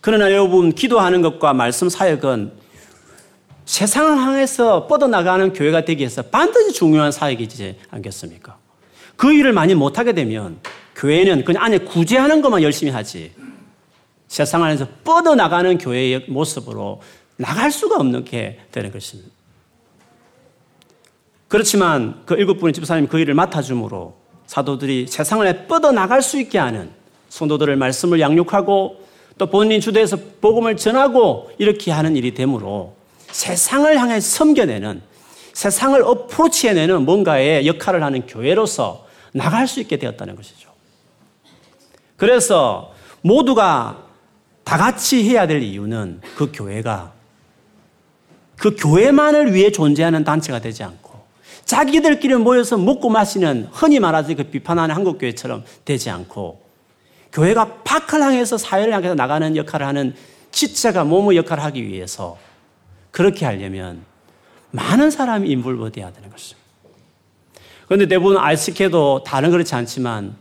[0.02, 2.54] 그러나 여러분, 기도하는 것과 말씀 사역은
[3.65, 8.58] 세상을 향해서 뻗어나가는 교회가 되기 위해서 반드시 중요한 사역이지 않겠습니까?
[9.15, 10.58] 그 일을 많이 못하게 되면
[10.95, 13.32] 교회는 그냥 안에 구제하는 것만 열심히 하지
[14.28, 16.99] 세상 안에서 뻗어나가는 교회의 모습으로
[17.38, 19.32] 나갈 수가 없는 게 되는 것입니다.
[21.48, 24.15] 그렇지만 그 일곱 분의 집사님 그 일을 맡아줌으로
[24.48, 26.91] 사도들이 세상을 뻗어 나갈 수 있게 하는
[27.30, 29.04] 성도들의 말씀을 양육하고
[29.38, 32.96] 또 본인 주도해서 복음을 전하고 이렇게 하는 일이 되므로
[33.32, 35.02] 세상을 향해 섬겨내는
[35.54, 40.69] 세상을 어프로치해내는 뭔가의 역할을 하는 교회로서 나갈 수 있게 되었다는 것이죠.
[42.17, 44.04] 그래서 모두가
[44.63, 47.13] 다 같이 해야 될 이유는 그 교회가
[48.57, 51.13] 그 교회만을 위해 존재하는 단체가 되지 않고
[51.65, 56.61] 자기들끼리 모여서 먹고 마시는 흔히 말하지 그 비판하는 한국 교회처럼 되지 않고
[57.31, 60.15] 교회가 밖을 향해서 사회를 향해서 나가는 역할을 하는
[60.51, 62.37] 지체가 몸의 역할을 하기 위해서
[63.11, 64.03] 그렇게 하려면
[64.71, 66.63] 많은 사람이 인불버 돼야 되는 것입니다.
[67.85, 70.35] 그런데 대부분 알스케도 다른 그렇지 않지만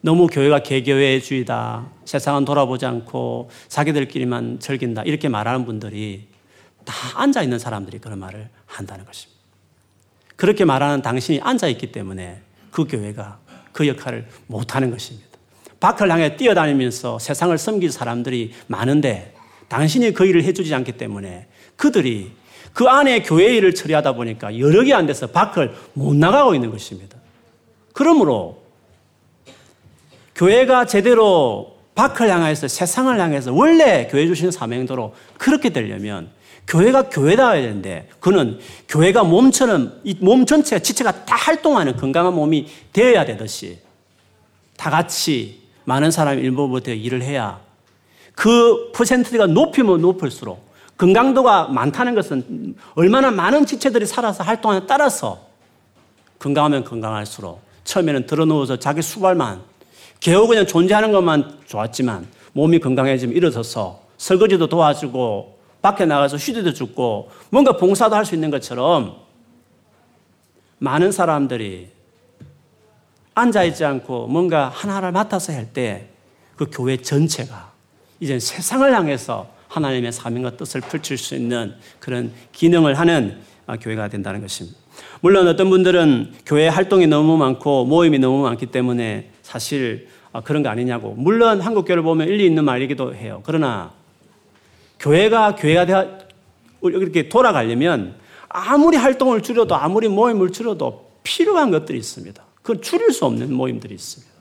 [0.00, 1.86] 너무 교회가 개교회주의다.
[2.04, 5.02] 세상은 돌아보지 않고 자기들끼리만 즐긴다.
[5.04, 6.28] 이렇게 말하는 분들이
[6.84, 9.40] 다 앉아있는 사람들이 그런 말을 한다는 것입니다.
[10.36, 13.38] 그렇게 말하는 당신이 앉아있기 때문에 그 교회가
[13.72, 15.28] 그 역할을 못하는 것입니다.
[15.80, 19.34] 밖을 향해 뛰어다니면서 세상을 섬길 사람들이 많은데
[19.68, 22.32] 당신이 그 일을 해주지 않기 때문에 그들이
[22.72, 27.16] 그 안에 교회 일을 처리하다 보니까 여러 개 안 돼서 밖을 못 나가고 있는 것입니다.
[27.92, 28.62] 그러므로
[30.34, 36.30] 교회가 제대로 밖을 향해서 세상을 향해서 원래 교회 주신 사명대로 그렇게 되려면
[36.66, 43.24] 교회가 교회다워야 되는데 그는 교회가 몸처럼 이 몸 전체가 지체가 다 활동하는 건강한 몸이 되어야
[43.26, 43.78] 되듯이
[44.76, 47.60] 다 같이 많은 사람이 일부부터 일을 해야
[48.34, 50.64] 그 퍼센트가 높이면 높을수록
[50.96, 55.46] 건강도가 많다는 것은 얼마나 많은 지체들이 살아서 활동하에 따라서
[56.38, 59.60] 건강하면 건강할수록 처음에는 들어누워서 자기 수발만
[60.20, 65.53] 겨우 그냥 존재하는 것만 좋았지만 몸이 건강해지면 일어서서 설거지도 도와주고
[65.84, 69.16] 밖에 나가서 휴대도 죽고 뭔가 봉사도 할 수 있는 것처럼
[70.78, 71.90] 많은 사람들이
[73.34, 76.08] 앉아있지 않고 뭔가 하나를 맡아서 할 때
[76.56, 77.72] 그 교회 전체가
[78.20, 83.40] 이제 세상을 향해서 하나님의 사명과 뜻을 펼칠 수 있는 그런 기능을 하는
[83.80, 84.78] 교회가 된다는 것입니다.
[85.20, 90.08] 물론 어떤 분들은 교회 활동이 너무 많고 모임이 너무 많기 때문에 사실
[90.44, 91.14] 그런 거 아니냐고.
[91.18, 93.42] 물론 한국교회를 보면 일리 있는 말이기도 해요.
[93.44, 93.92] 그러나
[95.04, 96.18] 교회가 교회가 되어
[96.82, 98.14] 이렇게 돌아가려면
[98.48, 102.42] 아무리 활동을 줄여도 아무리 모임을 줄여도 필요한 것들이 있습니다.
[102.62, 104.32] 그건 줄일 수 없는 모임들이 있습니다.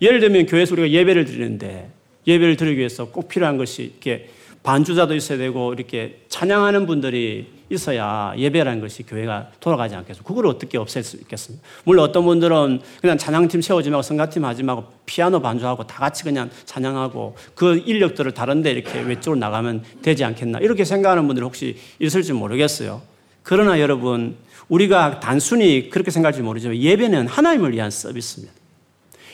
[0.00, 1.90] 예를 들면 교회에서 우리가 예배를 드리는데
[2.26, 4.30] 예배를 드리기 위해서 꼭 필요한 것이 이렇게
[4.62, 10.22] 반주자도 있어야 되고 이렇게 찬양하는 분들이 있어야 예배라는 것이 교회가 돌아가지 않겠어.
[10.22, 11.66] 그걸 어떻게 없앨 수 있겠습니까?
[11.84, 16.50] 물론 어떤 분들은 그냥 찬양팀 세우지 말고 성가팀 하지 말고 피아노 반주하고 다 같이 그냥
[16.64, 20.58] 찬양하고 그 인력들을 다른데 이렇게 외쪽으로 나가면 되지 않겠나.
[20.58, 23.02] 이렇게 생각하는 분들이 혹시 있을지 모르겠어요.
[23.42, 24.36] 그러나 여러분,
[24.68, 28.54] 우리가 단순히 그렇게 생각할지 모르지만 예배는 하나님을 위한 서비스입니다.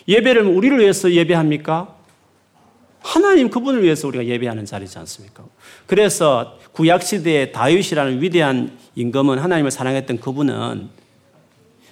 [0.09, 1.98] 예배를 우리를 위해서 예배합니까?
[3.09, 5.43] 하나님 그분을 위해서 우리가 예배하는 자리지 않습니까?
[5.87, 10.91] 그래서 구약 시대의 다윗이라는 위대한 임금은 하나님을 사랑했던 그분은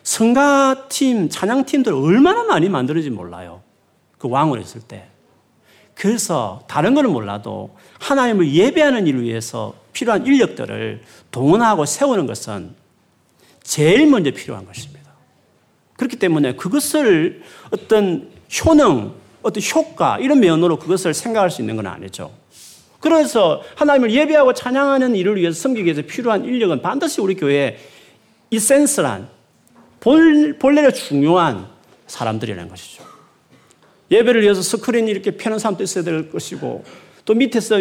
[0.02, 3.62] 성가팀, 찬양팀들 얼마나 많이 만들어지 몰라요.
[4.18, 5.08] 그 왕을 했을 때.
[5.94, 11.00] 그래서 다른 거는 몰라도 하나님을 예배하는 일을 위해서 필요한 인력들을
[11.30, 12.74] 동원하고 세우는 것은
[13.62, 15.12] 제일 먼저 필요한 것입니다.
[15.96, 18.30] 그렇기 때문에 그것을 어떤
[18.66, 19.14] 효능,
[19.46, 22.32] 어떤 효과, 이런 면으로 그것을 생각할 수 있는 건 아니죠.
[22.98, 27.78] 그래서 하나님을 예배하고 찬양하는 일을 위해서 섬기기 위해서 필요한 인력은 반드시 우리 교회에
[28.50, 29.28] 이센스란
[30.00, 31.68] 본, 본래로 중요한
[32.08, 33.04] 사람들이라는 것이죠.
[34.10, 36.84] 예배를 위해서 스크린 이렇게 펴는 사람도 있어야 될 것이고
[37.24, 37.80] 또 밑에서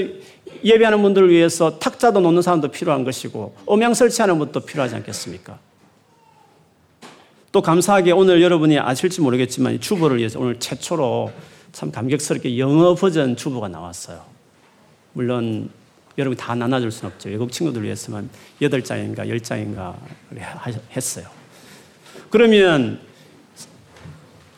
[0.63, 5.58] 예배하는 분들을 위해서 탁자도 놓는 사람도 필요한 것이고 음향 설치하는 분도 필요하지 않겠습니까?
[7.51, 11.32] 또 감사하게 오늘 여러분이 아실지 모르겠지만 주보를 위해서 오늘 최초로
[11.75, 14.21] 참 감격스럽게 영어 버전 주보가 나왔어요.
[15.11, 15.69] 물론
[16.17, 17.27] 여러분이 다 나눠줄 수는 없죠.
[17.27, 18.29] 외국 친구들 위해서만
[18.61, 19.93] 8장인가 10장인가
[20.95, 21.25] 했어요.
[22.29, 23.01] 그러면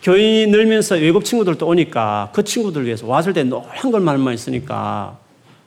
[0.04, 5.18] 교인이 늘면서 외국 친구들도 오니까 그 친구들 위해서 왔을 때 노란 걸 말만 있으니까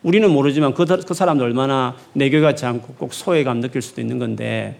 [0.04, 4.20] 우리는 모르지만 그, 그 사람들 얼마나 내 교회 같지 않고 꼭 소외감 느낄 수도 있는
[4.20, 4.78] 건데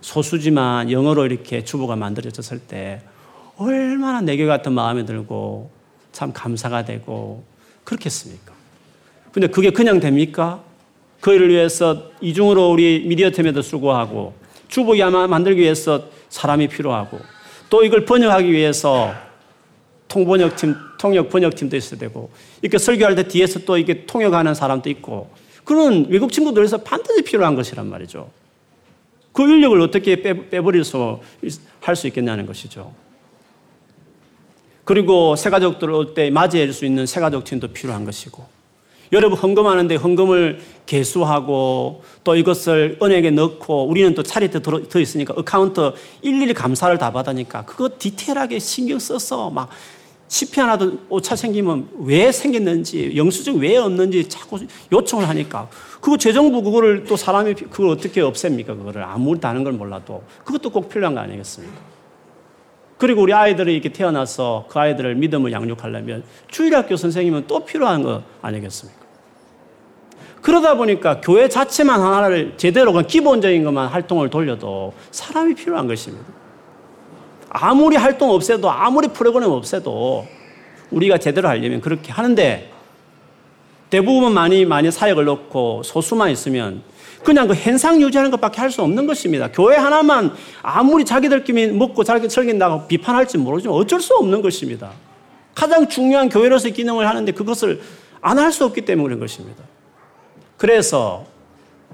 [0.00, 3.02] 소수지만 영어로 이렇게 주보가 만들어졌을 때
[3.56, 5.77] 얼마나 내 교회 같은 마음이 들고
[6.12, 7.44] 참 감사가 되고
[7.84, 8.52] 그렇겠습니까?
[9.32, 10.62] 근데 그게 그냥 됩니까?
[11.20, 14.34] 그 일을 위해서 이중으로 우리 미디어 팀에도 수고하고
[14.68, 17.18] 주보기 아마 만들기 위해서 사람이 필요하고
[17.70, 19.14] 또 이걸 번역하기 위해서
[20.08, 22.30] 통번역팀, 통역 번역팀도 있어야 되고,
[22.62, 25.30] 이렇게 설교할 때 뒤에서 또 이게 통역하는 사람도 있고,
[25.64, 28.30] 그런 외국 친구들에서 반드시 필요한 것이란 말이죠.
[29.32, 31.20] 그 인력을 어떻게 빼, 빼버릴 수,
[31.80, 32.92] 할수 있겠냐는 것이죠.
[34.88, 38.42] 그리고 새가족들 올 때 맞이할 수 있는 새가족 팀도 필요한 것이고,
[39.12, 46.54] 여러분 헌금하는데 헌금을 개수하고 또 이것을 은행에 넣고 우리는 또 charity에 들어 있으니까 account 일일이
[46.54, 49.68] 감사를 다 받으니까 그거 디테일하게 신경 써서 막
[50.28, 54.58] 10p 하나도 오차 생기면 왜 생겼는지 영수증 왜 없는지 자꾸
[54.90, 55.68] 요청을 하니까
[56.00, 60.88] 그거 재정부 그거를 또 사람이 그걸 어떻게 없앱니까 그거를 아무리 다른 걸 몰라도 그것도 꼭
[60.88, 61.97] 필요한 거 아니겠습니까?
[62.98, 68.98] 그리고 우리 아이들이 이렇게 태어나서 그 아이들을 믿음을 양육하려면 주일학교 선생님은 또 필요한 거 아니겠습니까?
[70.42, 76.26] 그러다 보니까 교회 자체만 하나를 제대로 그 기본적인 것만 활동을 돌려도 사람이 필요한 것입니다.
[77.50, 80.26] 아무리 활동 없애도 아무리 프로그램 없애도
[80.90, 82.70] 우리가 제대로 하려면 그렇게 하는데
[83.90, 86.82] 대부분 많이 많이 사역을 넣고 소수만 있으면
[87.24, 89.50] 그냥 그 현상 유지하는 것밖에 할 수 없는 것입니다.
[89.50, 94.92] 교회 하나만 아무리 자기들끼리 먹고 자기 즐긴다고 비판할지 모르지만 어쩔 수 없는 것입니다.
[95.54, 97.80] 가장 중요한 교회로서의 기능을 하는데 그것을
[98.20, 99.62] 안 할 수 없기 때문에 그런 것입니다.
[100.56, 101.26] 그래서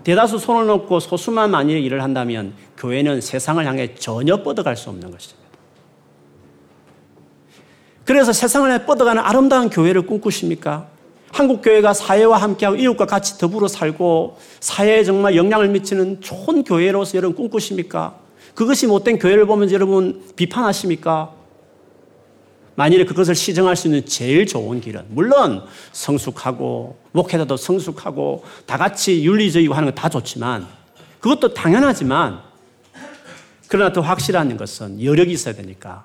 [0.05, 5.45] 대다수 손을 놓고 소수만 많이 일을 한다면 교회는 세상을 향해 전혀 뻗어갈 수 없는 것입니다.
[8.05, 10.89] 그래서 세상을 향해 뻗어가는 아름다운 교회를 꿈꾸십니까?
[11.35, 17.35] 한국 교회가 사회와 함께하고 이웃과 같이 더불어 살고 사회에 정말 영향을 미치는 좋은 교회로서 여러분
[17.35, 18.15] 꿈꾸십니까?
[18.55, 21.33] 그것이 못된 교회를 보면서 여러분 비판하십니까?
[22.77, 29.75] 만일에 그것을 시정할 수 있는 제일 좋은 길은 물론 성숙하고 목회자도 성숙하고 다 같이 윤리적이고
[29.75, 30.69] 하는 건 다 좋지만
[31.19, 32.43] 그것도 당연하지만
[33.67, 36.05] 그러나 더 확실한 것은 여력이 있어야 되니까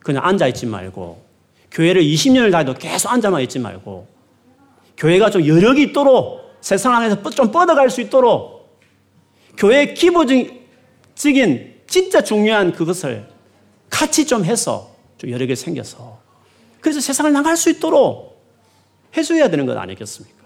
[0.00, 1.24] 그냥 앉아 있지 말고
[1.70, 4.15] 교회를 20년을 다해도 계속 앉아만 있지 말고
[4.96, 8.80] 교회가 좀 여력이 있도록 세상 안에서 좀 뻗어갈 수 있도록
[9.56, 10.60] 교회의 기본적인
[11.86, 13.28] 진짜 중요한 그것을
[13.88, 16.18] 같이 좀 해서 좀 여력이 생겨서
[16.80, 18.42] 그래서 세상을 나갈 수 있도록
[19.16, 20.36] 해줘야 되는 것 아니겠습니까?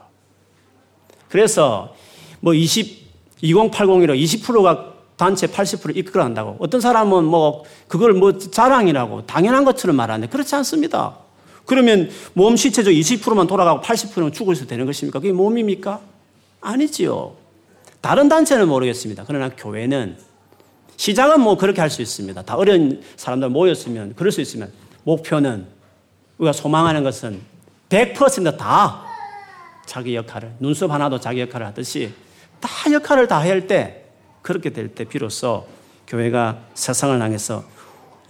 [1.28, 1.94] 그래서
[2.40, 6.56] 뭐 20, 2080이라 20%가 단체 80% 이끌어간다고.
[6.60, 11.18] 어떤 사람은 뭐 그걸 뭐 자랑이라고 당연한 것처럼 말하는데 그렇지 않습니다.
[11.66, 15.20] 그러면 몸 시체적 20%만 돌아가고 80%는 죽어 있어도 되는 것입니까?
[15.20, 16.00] 그게 몸입니까?
[16.60, 17.34] 아니지요.
[18.00, 19.24] 다른 단체는 모르겠습니다.
[19.26, 20.16] 그러나 교회는
[20.96, 22.42] 시작은 뭐 그렇게 할 수 있습니다.
[22.42, 24.70] 다 어려운 사람들 모였으면 그럴 수 있으면
[25.04, 25.66] 목표는
[26.38, 27.40] 우리가 소망하는 것은
[27.88, 29.04] 100%다
[29.86, 32.12] 자기 역할을 눈썹 하나도 자기 역할을 하듯이
[32.60, 34.04] 다 역할을 다 할 때
[34.42, 35.66] 그렇게 될 때 비로소
[36.06, 37.64] 교회가 세상을 향해서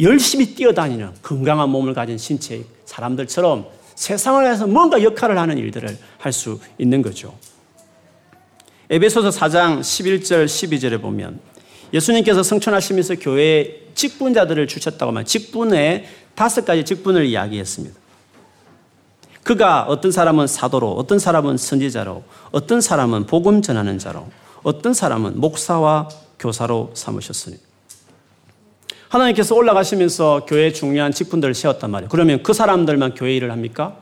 [0.01, 6.61] 열심히 뛰어다니는 건강한 몸을 가진 신체 사람들처럼 세상을 위해서 뭔가 역할을 하는 일들을 할 수
[6.79, 7.35] 있는 거죠.
[8.89, 11.39] 에베소서 4장 11절 12절에 보면
[11.93, 17.99] 예수님께서 성천하시면서 교회에 직분자들을 주셨다고 하면 직분에 다섯 가지 직분을 이야기했습니다.
[19.43, 24.27] 그가 어떤 사람은 사도로, 어떤 사람은 선지자로, 어떤 사람은 복음 전하는 자로,
[24.63, 27.57] 어떤 사람은 목사와 교사로 삼으셨으니.
[29.11, 32.09] 하나님께서 올라가시면서 교회 중요한 직분들을 세웠단 말이에요.
[32.09, 33.97] 그러면 그 사람들만 교회 일을 합니까?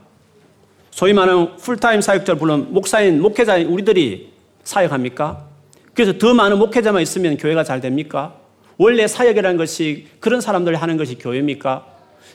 [0.91, 4.33] 소위 말하는 풀타임 사역자를 물론 목사인, 목회자인 우리들이
[4.65, 5.45] 사역합니까?
[5.95, 8.35] 그래서 더 많은 목회자만 있으면 교회가 잘 됩니까?
[8.77, 11.87] 원래 사역이라는 것이 그런 사람들이 하는 것이 교회입니까?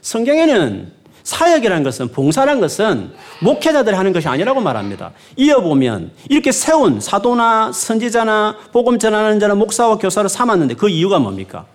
[0.02, 5.12] 성경에는 사역이라는 것은 봉사라는 것은 목회자들이 하는 것이 아니라고 말합니다.
[5.38, 11.66] 이어보면 이렇게 세운 사도나 선지자나 복음 전하는 자나 목사와 교사를 삼았는데 그 이유가 뭡니까?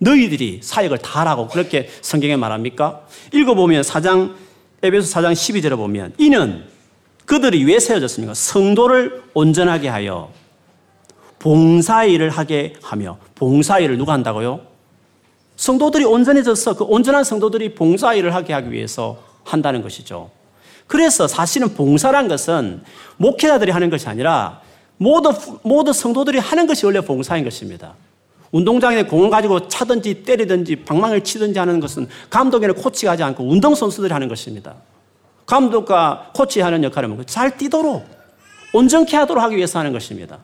[0.00, 3.06] 너희들이 사역을 다 하라고 그렇게 성경에 말합니까?
[3.32, 4.34] 읽어보면 4장
[4.82, 6.64] 에베소 4장 12절에 보면 이는
[7.26, 8.34] 그들이 왜 세워졌습니까?
[8.34, 10.32] 성도를 온전하게 하여
[11.38, 14.60] 봉사일을 하게 하며 봉사일을 누가 한다고요?
[15.56, 20.30] 성도들이 온전해져서 그 온전한 성도들이 봉사일을 하게 하기 위해서 한다는 것이죠.
[20.86, 22.82] 그래서 사실은 봉사란 것은
[23.18, 24.60] 목회자들이 하는 것이 아니라
[24.96, 25.32] 모두,
[25.62, 27.94] 모두 성도들이 하는 것이 원래 봉사인 것입니다.
[28.52, 34.28] 운동장에 공을 가지고 차든지 때리든지 방망이를 치든지 하는 것은 감독이나 코치가 하지 않고 운동선수들이 하는
[34.28, 34.74] 것입니다.
[35.46, 38.06] 감독과 코치 하는 역할은 잘 뛰도록
[38.72, 40.38] 온전케 하도록 하기 위해서 하는 것입니다.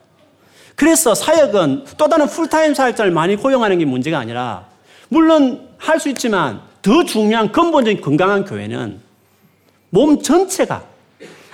[0.74, 4.66] 그래서 사역은 또 다른 풀타임 사역자를 많이 고용하는 게 문제가 아니라
[5.08, 9.00] 물론 할 수 있지만 더 중요한 근본적인 건강한 교회는
[9.90, 10.84] 몸 전체가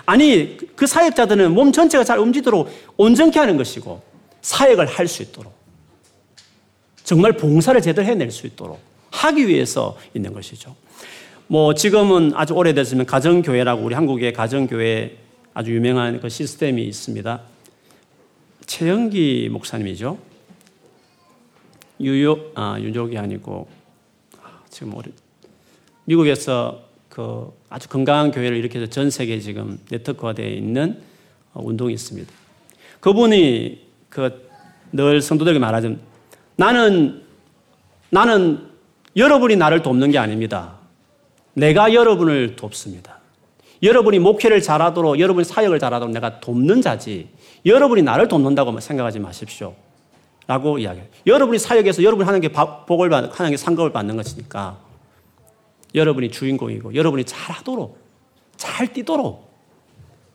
[0.04, 4.02] 아니 그 사역자들은 몸 전체가 잘 움직이도록 온전케 하는 것이고
[4.42, 5.61] 사역을 할 수 있도록
[7.12, 10.74] 정말 봉사를 제대로 해낼 수 있도록 하기 위해서 있는 것이죠.
[11.46, 15.18] 뭐 지금은 아주 오래됐으면 가정교회라고 우리 한국의 가정교회
[15.52, 17.42] 아주 유명한 그 시스템이 있습니다.
[18.64, 20.16] 최영기 목사님이죠.
[22.00, 23.68] 유욕, 아, 유족이 아니고,
[24.70, 25.12] 지금 우리,
[26.06, 31.02] 미국에서 그 아주 건강한 교회를 일으켜서 전 세계에 지금 네트워크화되어 있는
[31.52, 32.32] 운동이 있습니다.
[33.00, 34.52] 그분이 그
[34.92, 35.96] 늘 성도들에게 말하죠.
[36.56, 37.22] 나는,
[38.10, 38.68] 나는
[39.16, 40.76] 여러분이 나를 돕는 게 아닙니다.
[41.54, 43.18] 내가 여러분을 돕습니다.
[43.82, 47.28] 여러분이 목회를 잘하도록, 여러분이 사역을 잘하도록 내가 돕는 자지,
[47.66, 49.74] 여러분이 나를 돕는다고 생각하지 마십시오.
[50.46, 51.08] 라고 이야기해요.
[51.26, 54.78] 여러분이 사역에서 여러분이 하는 게 복을 받는, 게 상급을 받는 것이니까
[55.94, 57.98] 여러분이 주인공이고 여러분이 잘하도록,
[58.56, 59.50] 잘 뛰도록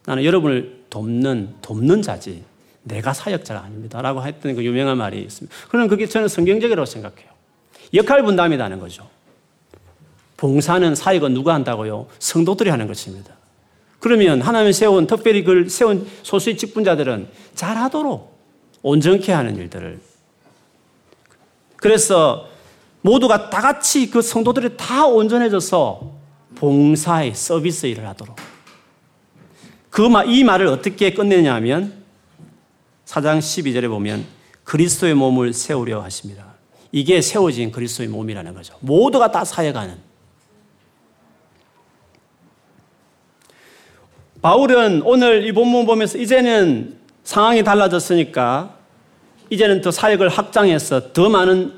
[0.05, 2.43] 나는 여러분을 돕는, 돕는 자지
[2.87, 4.01] 내가 사역자가 아닙니다.
[4.01, 5.55] 라고 했던 그 유명한 말이 있습니다.
[5.69, 7.29] 그러면 그게 저는 성경적이라고 생각해요.
[7.93, 9.07] 역할 분담이라는 거죠.
[10.37, 12.07] 봉사는 사역은 누가 한다고요?
[12.19, 13.33] 성도들이 하는 것입니다.
[13.99, 18.37] 그러면 하나님 세운 특별히 그걸 세운 소수의 직분자들은 잘하도록
[18.83, 19.99] 온전케 하는 일들을
[21.77, 22.47] 그래서
[23.01, 26.15] 모두가 다 같이 그 성도들이 다 온전해져서
[26.55, 28.35] 봉사의 서비스 일을 하도록
[29.89, 31.96] 그이 말을 어떻게 끝내냐 하면
[33.07, 34.25] 4장 12절에 보면
[34.65, 36.45] 그리스도의 몸을 세우려 하십니다.
[36.91, 38.75] 이게 세워진 그리스도의 몸이라는 거죠.
[38.81, 39.97] 모두가 다 사역하는
[44.41, 48.77] 바울은 오늘 이 본문 보면서 이제는 상황이 달라졌으니까
[49.49, 51.73] 이제는 더 사역을 확장해서 더 많은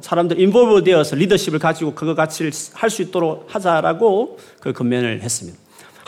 [0.00, 5.59] 사람들 involve 되어서 리더십을 가지고 그거 같이 할 수 있도록 하자라고 그 권면을 했습니다.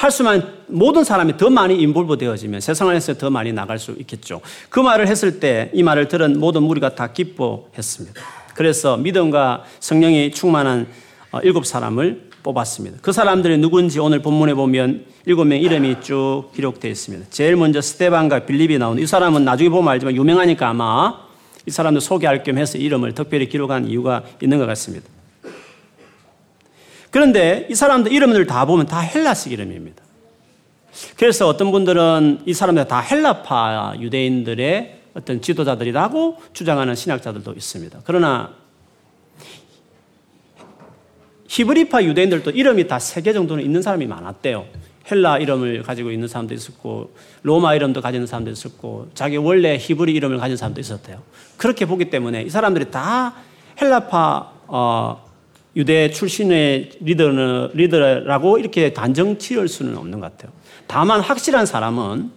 [0.02, 4.40] 할 수만 모든 사람이 더 많이 involve 되어지면 세상 안에서 더 많이 나갈 수 있겠죠.
[4.68, 8.20] 그 말을 했을 때 이 말을 들은 모든 무리가 다 기뻐했습니다.
[8.56, 10.88] 그래서 믿음과 성령이 충만한
[11.30, 12.98] 어, 일곱 사람을 뽑았습니다.
[13.00, 17.26] 그 사람들이 누군지 오늘 본문에 보면 일곱 명 이름이 쭉 기록되어 있습니다.
[17.30, 21.14] 제일 먼저 스테반과 빌립이 나오는 이 사람은 나중에 보면 알지만 유명하니까 아마
[21.64, 25.06] 이 사람들 소개할 겸 해서 이름을 특별히 기록한 이유가 있는 것 같습니다.
[27.12, 30.02] 그런데 이 사람들 이름을 다 보면 다 헬라식 이름입니다.
[31.16, 38.00] 그래서 어떤 분들은 이 사람들 다 헬라파 유대인들의 어떤 지도자들이라고 주장하는 신학자들도 있습니다.
[38.04, 38.50] 그러나
[41.48, 44.64] 히브리파 유대인들도 이름이 다 세 개 정도는 있는 사람이 많았대요.
[45.10, 50.38] 헬라 이름을 가지고 있는 사람도 있었고 로마 이름도 가지는 사람도 있었고 자기 원래 히브리 이름을
[50.38, 51.20] 가진 사람도 있었대요.
[51.58, 53.34] 그렇게 보기 때문에 이 사람들이 다
[53.80, 55.31] 헬라파 어,
[55.76, 57.30] 유대 출신의 리더,
[57.72, 60.52] 리더라고 이렇게 단정 지을 수는 없는 것 같아요.
[60.86, 62.30] 다만 확실한 사람은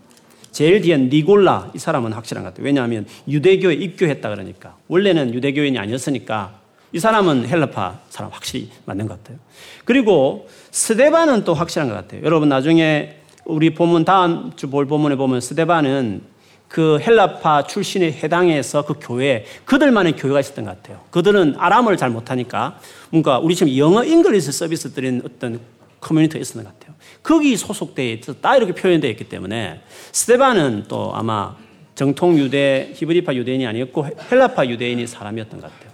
[0.52, 2.66] 제일 뒤에 니골라 이 사람은 확실한 것 같아요.
[2.66, 6.60] 왜냐하면 유대교에 입교했다 그러니까 원래는 유대교인이 아니었으니까
[6.94, 9.38] 이 사람은 헬라파 사람 확실히 맞는 것 같아요.
[9.84, 12.22] 그리고 스데반은 또 확실한 것 같아요.
[12.24, 16.22] 여러분 나중에 우리 본문 다음 주 볼 본문에 보면 스데반은
[16.68, 21.02] 그 헬라파 출신에 해당해서 그 교회 그들만의 교회가 있었던 것 같아요.
[21.12, 25.60] 그들은 아람어를 잘 못하니까 뭔가 우리 지금 영어 English service 드리는 어떤
[26.02, 26.96] 커뮤니티가 있었던 것 같아요.
[27.24, 31.56] 거기 소속되어 있다 이렇게 표현되어 있기 때문에 스데반은 또 아마
[31.96, 35.92] 정통 유대 히브리파 유대인이 아니었고 헬라파 유대인이 사람이었던 것 같아요.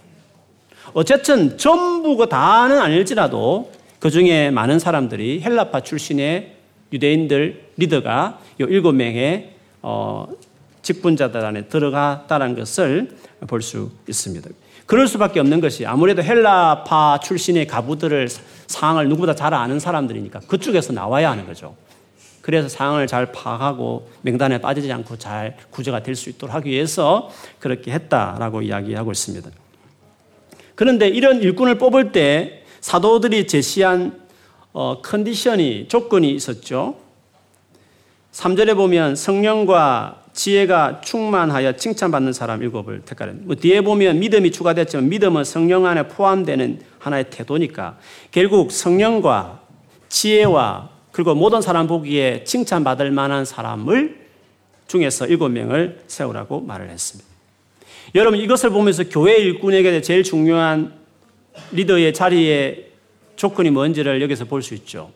[0.94, 6.56] 어쨌든 전부가 다는 아닐지라도 그 중에 많은 사람들이 헬라파 출신의
[6.92, 10.26] 유대인들 리더가 이 일곱 명의 어,
[10.82, 13.16] 직분자들 안에 들어갔다는 것을
[13.46, 14.50] 볼 수 있습니다.
[14.86, 18.28] 그럴 수밖에 없는 것이 아무래도 헬라파 출신의 가부들을
[18.66, 21.76] 상황을 누구보다 잘 아는 사람들이니까 그쪽에서 나와야 하는 거죠.
[22.40, 27.30] 그래서 상황을 잘 파악하고 명단에 빠지지 않고 잘 구조가 될 수 있도록 하기 위해서
[27.60, 29.48] 그렇게 했다라고 이야기하고 있습니다.
[30.74, 34.20] 그런데 이런 일꾼을 뽑을 때 사도들이 제시한
[34.72, 36.96] 어, 컨디션이 조건이 있었죠.
[38.32, 43.46] 3절에 보면 성령과 지혜가 충만하여 칭찬받는 사람 일곱을 택하는.
[43.46, 47.98] 뭐 뒤에 보면 믿음이 추가됐지만 믿음은 성령 안에 포함되는 하나의 태도니까
[48.30, 49.60] 결국 성령과
[50.08, 54.22] 지혜와 그리고 모든 사람 보기에 칭찬받을 만한 사람을
[54.86, 57.28] 중에서 일곱 명을 세우라고 말을 했습니다.
[58.14, 60.92] 여러분 이것을 보면서 교회 일꾼에게 제일 중요한
[61.72, 62.90] 리더의 자리에
[63.36, 65.10] 조건이 뭔지를 여기서 볼 수 있죠.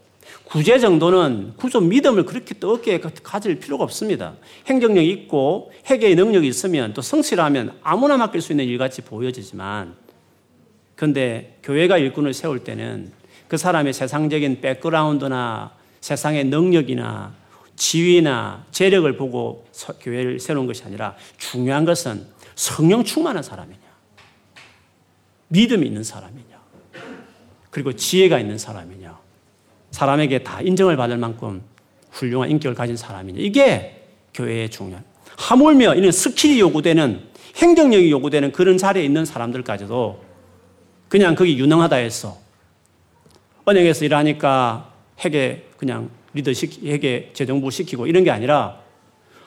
[0.47, 4.37] 구제 정도는 구조 믿음을 그렇게 또 어깨에 가질 필요가 없습니다.
[4.67, 9.97] 행정력이 있고 회계의 능력이 있으면 또 성실하면 아무나 맡길 수 있는 일같이 보여지지만
[10.95, 13.13] 근데 교회가 일꾼을 세울 때는
[13.49, 17.35] 그 사람의 세상적인 백그라운드나 세상의 능력이나
[17.75, 19.67] 지위나 재력을 보고
[20.01, 23.79] 교회를 세우는 것이 아니라 중요한 것은 성령 충만한 사람이냐,
[25.49, 26.57] 믿음이 있는 사람이냐,
[27.71, 29.26] 그리고 지혜가 있는 사람이냐,
[29.91, 31.63] 사람에게 다 인정을 받을 만큼
[32.11, 33.41] 훌륭한 인격을 가진 사람이냐.
[33.41, 34.03] 이게
[34.35, 35.05] 교회의 중요한.
[35.37, 37.21] 하물며 이런 skill이 요구되는
[37.57, 40.23] 행정력이 요구되는 그런 자리에 있는 사람들까지도
[41.09, 42.39] 그냥 거기 유능하다 해서
[43.69, 44.93] 은행에서 일하니까
[45.25, 48.81] 회계 그냥 리더식, 회계 재정부 시키고 이런 게 아니라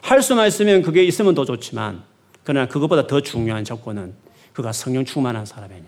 [0.02, 2.04] 할 수만 있으면 그게 있으면 더 좋지만
[2.44, 4.14] 그러나 그것보다 더 중요한 조건은
[4.54, 5.88] 그가 성령 충만한 사람이냐.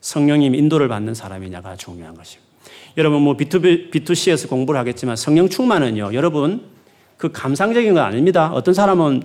[0.00, 2.45] 성령님 인도를 받는 사람이냐가 중요한 것입니다.
[2.96, 6.14] 여러분 뭐 B2B, B2C에서 공부를 하겠지만 성령 충만은요.
[6.14, 6.62] 여러분
[7.16, 8.50] 그 감상적인 건 아닙니다.
[8.52, 9.22] 어떤 사람은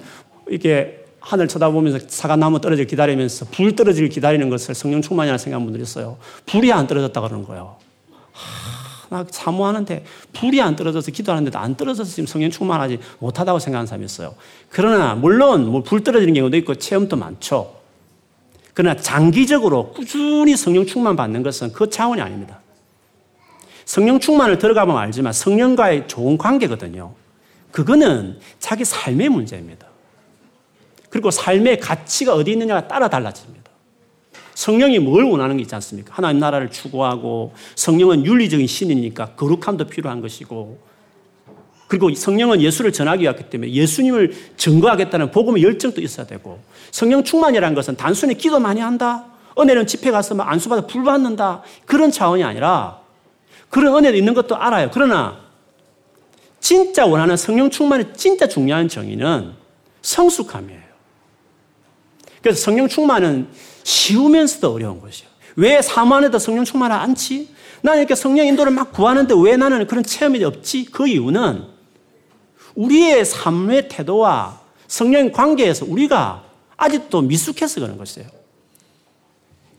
[0.47, 6.17] 이렇게 하늘 쳐다보면서 사과나무 떨어질 기다리면서 불 떨어질 기다리는 것을 성령 충만이라는 생각하는 분들이 있어요.
[6.47, 7.78] 불이 안 떨어졌다 그러는 거예요.
[8.34, 10.03] 하, 나 사모하는데
[10.34, 14.36] 불이 안 떨어져서 기도하는데도 안 떨어져서 지금 성령 충만하지 못하다고 생각하는 사람이 있어요.
[14.69, 17.76] 그러나 물론 뭐 불 떨어지는 경우도 있고 체험도 많죠.
[18.74, 22.59] 그러나 장기적으로 꾸준히 성령 충만 받는 것은 그 차원이 아닙니다.
[23.86, 27.14] 성령 충만을 들어가면 알지만 성령과의 좋은 관계거든요.
[27.72, 29.88] 그거는 자기 삶의 문제입니다.
[31.10, 33.70] 그리고 삶의 가치가 어디 있느냐가 따라 달라집니다.
[34.54, 36.14] 성령이 뭘 원하는 게 있지 않습니까?
[36.14, 40.80] 하나님 나라를 추구하고 성령은 윤리적인 신이니까 거룩함도 필요한 것이고
[41.88, 46.60] 그리고 성령은 예수를 전하기 위하기 때문에 예수님을 증거하겠다는 복음의 열정도 있어야 되고
[46.92, 49.26] 성령 충만이라는 것은 단순히 기도 많이 한다.
[49.60, 51.62] 은혜는 집회 가서 막 안수받아 불 받는다.
[51.86, 53.01] 그런 차원이 아니라
[53.72, 54.91] 그런 은혜도 있는 것도 알아요.
[54.93, 55.39] 그러나
[56.59, 59.53] 진짜 원하는 성령 충만의 진짜 중요한 정의는
[60.03, 60.82] 성숙함이에요.
[62.43, 63.47] 그래서 성령 충만은
[63.84, 65.32] 쉬우면서도 어려운 것이에요.
[65.55, 67.49] 왜 사모안에도 성령 충만을 않지?
[67.82, 70.86] 나는 이렇게 성령 인도를 막 구하는데 왜 나는 그런 체험이 없지?
[70.86, 71.65] 그 이유는
[72.76, 76.43] 우리의 삶의 태도와 성령 관계에서 우리가
[76.78, 78.30] 아직도 미숙해서 그런 것이에요.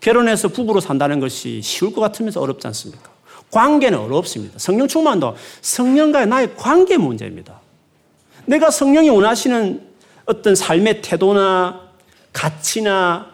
[0.00, 3.11] 결혼해서 부부로 산다는 것이 쉬울 것 같으면서 어렵지 않습니까?
[3.52, 4.58] 관계는 어렵습니다.
[4.58, 7.60] 성령 충만도 성령과의 나의 관계 문제입니다.
[8.46, 9.80] 내가 성령이 원하시는
[10.24, 11.80] 어떤 삶의 태도나
[12.32, 13.30] 가치나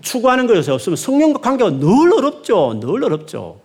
[0.00, 2.78] 추구하는 것이 없으면 성령과 관계가 늘 어렵죠.
[2.80, 3.60] 늘 어렵죠.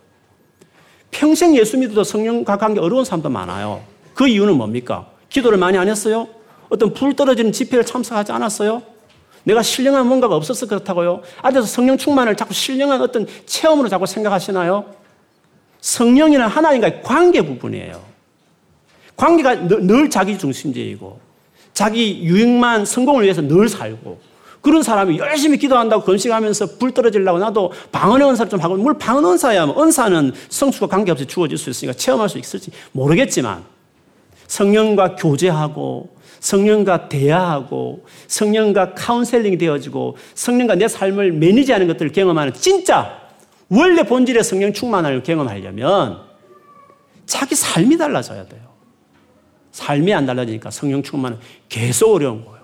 [1.12, 3.82] 평생 예수 믿어도 성령과 관계 어려운 사람도 많아요.
[4.14, 5.06] 그 이유는 뭡니까?
[5.28, 6.26] 기도를 많이 안 했어요?
[6.68, 8.82] 어떤 불 떨어지는 집회를 참석하지 않았어요?
[9.44, 11.22] 내가 신령한 뭔가가 없어서 그렇다고요?
[11.42, 14.99] 아직도 성령 충만을 자꾸 신령한 어떤 체험으로 자꾸 생각하시나요?
[15.80, 18.00] 성령이나 하나님과의 관계 부분이에요.
[19.16, 21.20] 관계가 늘 자기 중심제이고
[21.72, 24.18] 자기 유익만 성공을 위해서 늘 살고
[24.60, 29.66] 그런 사람이 열심히 기도한다고 건식하면서 불 떨어지려고 나도 방언의 은사를 좀 하고 물 방언 은사야
[29.66, 33.64] 뭐 은사는 성수가 관계없이 주어질 수 있으니까 체험할 수 있을지 모르겠지만
[34.46, 36.10] 성령과 교제하고
[36.40, 43.18] 성령과 대화하고 성령과 카운셀링이 되어지고 성령과 내 삶을 매니지하는 것들을 경험하는 진짜
[43.70, 46.22] 원래 본질의 성령 충만을 경험하려면
[47.24, 48.62] 자기 삶이 달라져야 돼요.
[49.72, 52.60] 삶이 안 달라지니까 성령 충만은 계속 어려운 거예요.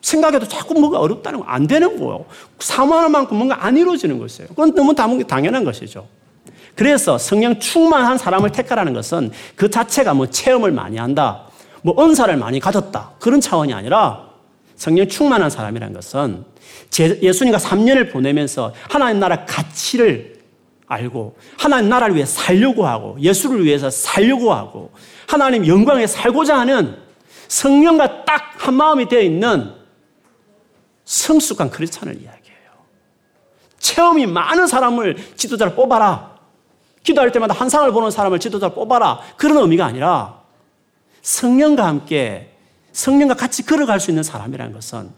[0.00, 2.24] 생각해도 자꾸 뭔가 어렵다는 거 안 되는 거예요.
[2.58, 4.48] 사모하는 만큼 뭔가 안 이루어지는 것이에요.
[4.48, 6.06] 그건 너무 당연한 것이죠.
[6.74, 11.46] 그래서 성령 충만한 사람을 택하라는 것은 그 자체가 뭐 체험을 많이 한다,
[11.82, 14.30] 뭐 은사를 많이 가졌다 그런 차원이 아니라
[14.76, 16.44] 성령 충만한 사람이라는 것은
[16.98, 20.34] 예수님과 3년을 보내면서 하나님 나라 가치를
[20.86, 24.92] 알고 하나님 나라를 위해 살려고 하고 예수를 위해서 살려고 하고
[25.26, 26.96] 하나님 영광에 살고자 하는
[27.48, 29.74] 성령과 딱 한 마음이 되어 있는
[31.04, 32.70] 성숙한 크리스찬을 이야기해요.
[33.78, 36.34] 체험이 많은 사람을 지도자를 뽑아라.
[37.02, 39.20] 기도할 때마다 한상을 보는 사람을 지도자를 뽑아라.
[39.36, 40.40] 그런 의미가 아니라
[41.20, 42.56] 성령과 함께
[42.92, 45.10] 성령과 같이 걸어갈 수 있는 사람이라는 것은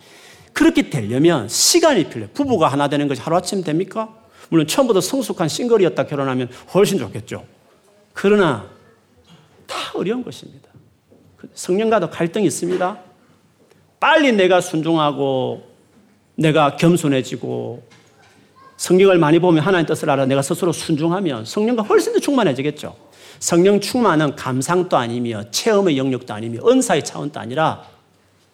[0.56, 2.30] 그렇게 되려면 시간이 필요해요.
[2.32, 4.08] 부부가 하나 되는 것이 하루아침 됩니까?
[4.48, 7.44] 물론 처음부터 성숙한 싱글이었다 결혼하면 훨씬 좋겠죠.
[8.14, 8.66] 그러나
[9.66, 10.70] 다 어려운 것입니다.
[11.52, 12.98] 성령과도 갈등이 있습니다.
[14.00, 15.62] 빨리 내가 순종하고
[16.36, 17.82] 내가 겸손해지고
[18.78, 22.96] 성경을 많이 보면 하나님 뜻을 알아 내가 스스로 순종하면 성령과 훨씬 더 충만해지겠죠.
[23.40, 27.84] 성령 충만은 감상도 아니며 체험의 영역도 아니며 은사의 차원도 아니라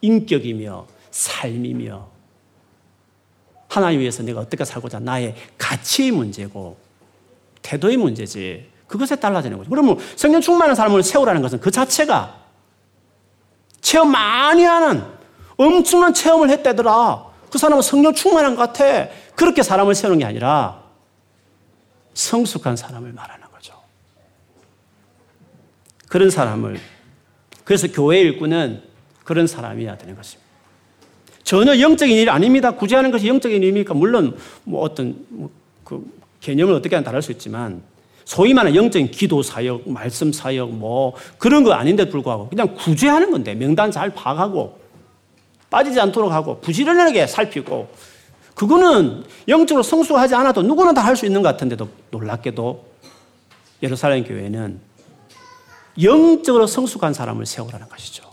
[0.01, 2.09] 인격이며 삶이며
[3.69, 6.77] 하나님 위해서 내가 어떻게 살고자 나의 가치의 문제고
[7.63, 8.71] 태도의 문제지.
[8.87, 9.71] 그것에 달라지는 거죠.
[9.71, 12.43] 그러면 성령 충만한 사람을 세우라는 것은 그 자체가
[13.81, 15.03] 체험 많이 하는
[15.57, 17.33] 엄청난 체험을 했다더라.
[17.51, 19.09] 그 사람은 성령 충만한 것 같아.
[19.35, 20.83] 그렇게 사람을 세우는 게 아니라
[22.15, 23.75] 성숙한 사람을 말하는 거죠.
[26.09, 26.79] 그런 사람을
[27.65, 28.83] 그래서 교회 일꾼은
[29.25, 30.42] 그런 사람이어야 되는 것입니다.
[31.45, 32.71] 전혀 영적인 일이 아닙니다.
[32.73, 33.95] 구제하는 것이 영적인 일입니까?
[33.95, 36.05] 물론 뭐 어떤 뭐그
[36.41, 37.83] 개념을 어떻게 하는 다를 수 있지만
[38.25, 43.55] 소위 말하는 영적인 기도 사역, 말씀 사역 뭐 그런 거 아닌데 불구하고 그냥 구제하는 건데
[43.55, 44.79] 명단 잘 파악하고
[45.71, 47.89] 빠지지 않도록 하고 부지런하게 살피고
[48.55, 52.85] 그거는 영적으로 성숙하지 않아도 누구나 다 할 수 있는 것 같은데도 놀랍게도
[53.83, 54.79] 예루살렘 교회는
[56.03, 58.31] 영적으로 성숙한 사람을 세우라는 것이죠.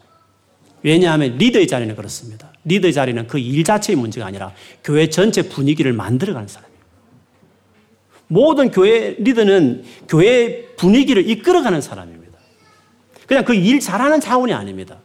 [0.84, 2.49] 왜냐하면 리더의 자리는 그렇습니다.
[2.66, 4.54] 리더의 자리는 그 일 자체의 문제가 아니라
[4.84, 6.80] 교회 전체 분위기를 만들어가는 사람이에요.
[8.28, 12.38] 모든 교회 리더는 교회 분위기를 이끌어가는 사람입니다.
[13.28, 14.98] 그냥 그 일 잘하는 자원이 아닙니다.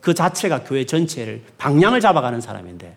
[0.00, 2.96] 그 자체가 교회 전체를 방향을 잡아가는 사람인데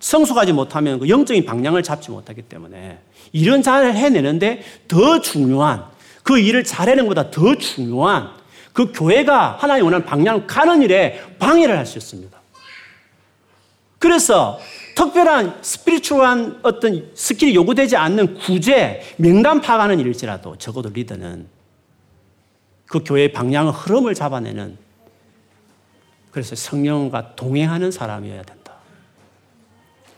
[0.00, 2.98] 성숙하지 못하면 그 영적인 방향을 잡지 못하기 때문에
[3.32, 5.84] 일은 잘 해내는데 더 중요한
[6.22, 8.30] 그 일을 잘해내는 것보다 더 중요한
[8.72, 12.39] 그 교회가 하나님 원하는 방향을 가는 일에 방해를 할 수 있습니다.
[14.00, 14.58] 그래서
[14.96, 21.46] 특별한 spiritual한 어떤 skill이 요구되지 않는 구제, 명단 파악하는 일일지라도 적어도 리더는
[22.86, 24.78] 그 교회의 방향의 흐름을 잡아내는
[26.30, 28.72] 그래서 성령과 동행하는 사람이어야 된다.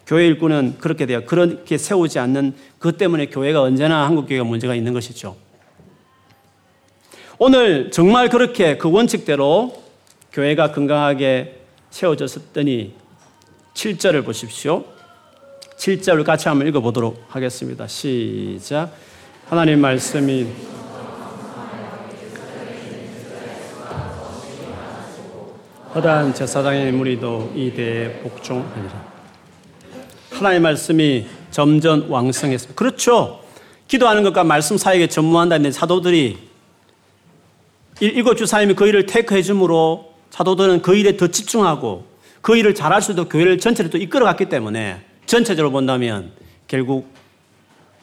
[0.06, 1.24] 교회 일꾼은 그렇게 돼요.
[1.24, 5.36] 그렇게 세우지 않는 그 때문에 교회가 언제나 한국 교회가 문제가 있는 것이죠.
[7.38, 9.82] 오늘 정말 그렇게 그 원칙대로
[10.32, 13.01] 교회가 건강하게 세워졌더니
[13.74, 14.84] 7절을 보십시오.
[15.76, 17.86] 7절을 같이 한번 읽어보도록 하겠습니다.
[17.86, 18.92] 시작.
[19.48, 20.46] 하나님 말씀이
[25.94, 29.12] 허다한 제사장의 무리도 이 대에 복종하니라.
[30.30, 32.78] 하나님 말씀이 점점 왕성했습니다.
[32.78, 33.40] 그렇죠.
[33.88, 36.38] 기도하는 것과 말씀 사역에 전무한다는 사도들이
[38.00, 42.11] 일곱 주 사님이 그 일을 테이크해 주므로 사도들은 그 일에 더 집중하고
[42.42, 46.32] 그 일을 잘할 수도 교회를 전체를 또 이끌어갔기 때문에 전체적으로 본다면
[46.66, 47.08] 결국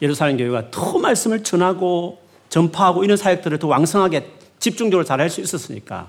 [0.02, 4.28] 예루살렘 교회가 더 말씀을 전하고 전파하고 이런 사역들을 더 왕성하게
[4.58, 6.08] 집중적으로 잘할 수 있었으니까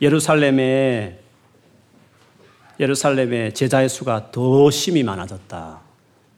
[0.00, 1.18] 예루살렘에
[2.80, 5.80] 예루살렘의 제자의 수가 더 심히 많아졌다.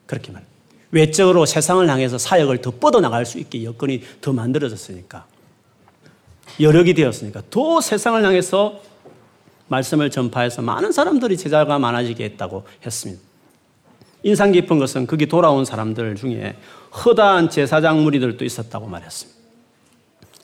[0.06, 0.44] 그렇게 말.
[0.90, 5.24] 외적으로 세상을 향해서 사역을 더 뻗어 나갈 수 있게 여건이 더 만들어졌으니까.
[6.58, 8.82] 여력이 되었으니까 더 세상을 향해서
[9.72, 13.22] 말씀을 전파해서 많은 사람들이 제자가 많아지게 했다고 했습니다.
[14.22, 16.56] 인상 깊은 것은 거기 돌아온 사람들 중에
[17.04, 19.40] 허다한 제사장 무리들도 있었다고 말했습니다.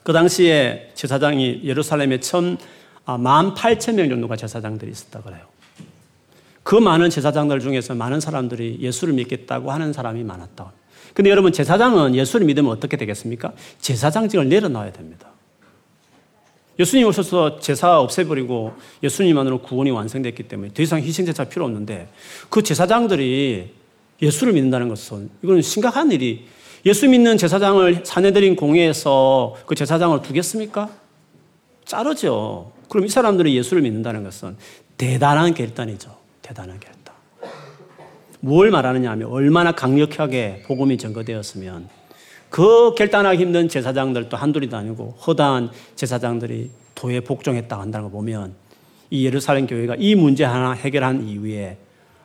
[0.03, 2.57] 그 당시에 제사장이 예루살렘에 천,
[3.05, 5.41] 아, 18,000명 정도가 제사장들이 있었다 그래요.
[6.63, 10.71] 그 많은 제사장들 중에서 많은 사람들이 예수를 믿겠다고 하는 사람이 많았다.
[11.13, 13.53] 근데 여러분, 제사장은 예수를 믿으면 어떻게 되겠습니까?
[13.79, 15.29] 제사장직을 내려놔야 됩니다.
[16.79, 18.73] 예수님 오셔서 제사 없애버리고
[19.03, 22.07] 예수님만으로 구원이 완성됐기 때문에 더 이상 희생제사 필요 없는데
[22.49, 23.73] 그 제사장들이
[24.21, 26.45] 예수를 믿는다는 것은 이건 심각한 일이
[26.85, 30.89] 예수 믿는 제사장을 사내들인 공회에서 그 제사장을 두겠습니까?
[31.83, 32.71] 자르죠.
[32.87, 34.55] 그럼 이 사람들이 예수를 믿는다는 것은
[34.97, 36.15] 대단한 결단이죠.
[36.41, 37.15] 대단한 결단.
[38.39, 41.89] 뭘 말하느냐 하면 얼마나 강력하게 복음이 전거되었으면
[42.49, 48.55] 그 결단하기 힘든 제사장들도 한둘이 아니고 허다한 제사장들이 도에 복종했다고 한다는 걸 보면
[49.09, 51.77] 이 예루살렘 교회가 이 문제 하나 해결한 이후에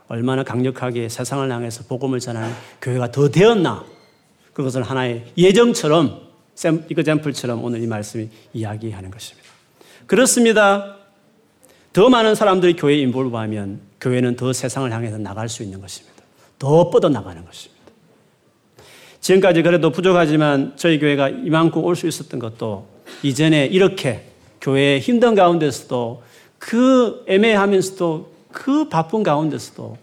[0.08, 2.50] 얼마나 강력하게 세상을 향해서 복음을 전하는
[2.80, 3.84] 교회가 더 되었나
[4.52, 6.20] 그것을 하나의 예정처럼
[6.88, 9.48] 이거잼플처럼 오늘 이 말씀이 이야기하는 것입니다.
[10.06, 10.96] 그렇습니다.
[11.92, 16.22] 더 많은 사람들이 교회에 인볼브하면 교회는 더 세상을 향해서 나갈 수 있는 것입니다.
[16.58, 17.73] 더 뻗어 나가는 것입니다.
[19.24, 22.86] 지금까지 그래도 부족하지만 저희 교회가 이만큼 올 수 있었던 것도
[23.22, 24.20] 이전에 이렇게
[24.60, 26.22] 교회의 힘든 가운데서도
[26.58, 29.96] 그 애매하면서도 그 바쁜 가운데서도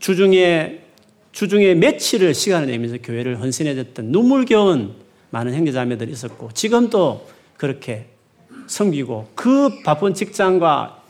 [0.00, 0.80] 주중에
[1.30, 4.94] 주중에 며칠을 시간을 내면서 교회를 헌신해줬던 눈물겨운
[5.30, 8.06] 많은 형제자매들이 있었고 지금도 그렇게
[8.66, 11.02] 섬기고 그 바쁜 직장과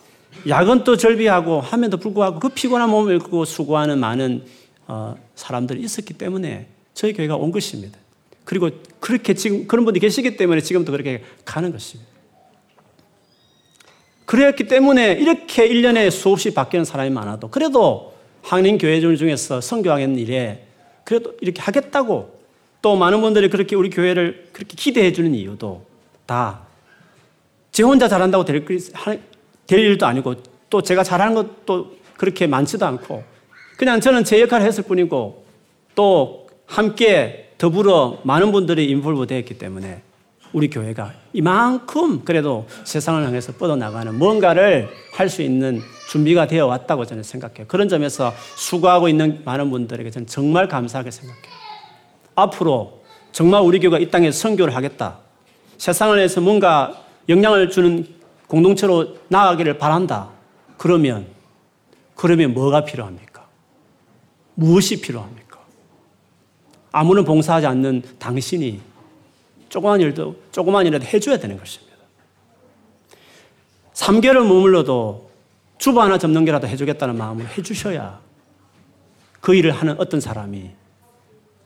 [0.47, 4.66] 야근도 절비하고 함에도 불구하고 그 피곤한 몸을 일고 수고하는 많은 어,
[5.35, 7.99] 사람들이 있었기 때문에 저희 교회가 온 것입니다.
[8.45, 8.71] 그리고
[9.01, 12.11] 그렇게 지금 그런 분이 계시기 때문에 지금도 그렇게 가는 것입니다.
[14.25, 20.65] 그랬기 때문에 이렇게 1년에 수없이 바뀌는 사람이 많아도 그래도 한인 교회들 중에서 성교하는 일에
[21.05, 22.37] 그래도 이렇게 하겠다고
[22.83, 25.85] 또 많은 분들이 그렇게 우리 교회를 그렇게 기대해 주는 이유도
[26.27, 26.67] 다
[27.77, 28.65] 제 혼자 잘한다고 될,
[29.67, 30.37] 될 일도 아니고
[30.71, 33.23] 또 제가 잘하는 것도 그렇게 많지도 않고
[33.77, 35.45] 그냥 저는 제 역할을 했을 뿐이고
[35.95, 40.03] 또 함께 더불어 많은 분들이 인볼브 되었기 때문에
[40.53, 47.23] 우리 교회가 이만큼 그래도 세상을 향해서 뻗어나가는 뭔가를 할 수 있는 준비가 되어 왔다고 저는
[47.23, 47.67] 생각해요.
[47.67, 51.43] 그런 점에서 수고하고 있는 많은 분들에게 저는 정말 감사하게 생각해요.
[52.35, 53.01] 앞으로
[53.33, 55.19] 정말 우리 교회가 이 땅에 선교를 하겠다.
[55.79, 58.07] 세상을 위해서 뭔가 영향을 주는
[58.47, 60.29] 공동체로 나아가기를 바란다.
[60.77, 61.27] 그러면,
[62.15, 63.26] 그러면 뭐가 필요합니까?
[64.57, 65.61] 무엇이 필요합니까?
[66.91, 68.81] 아무런 봉사하지 않는 당신이
[69.69, 71.95] 조그만 일도, 조그만 일이라도 해줘야 되는 것입니다.
[73.95, 75.31] 3개월 머물러도
[75.79, 78.21] 주부 하나 접는 게라도 해주겠다는 마음으로 해주셔야
[79.41, 80.71] 그 일을 하는 어떤 사람이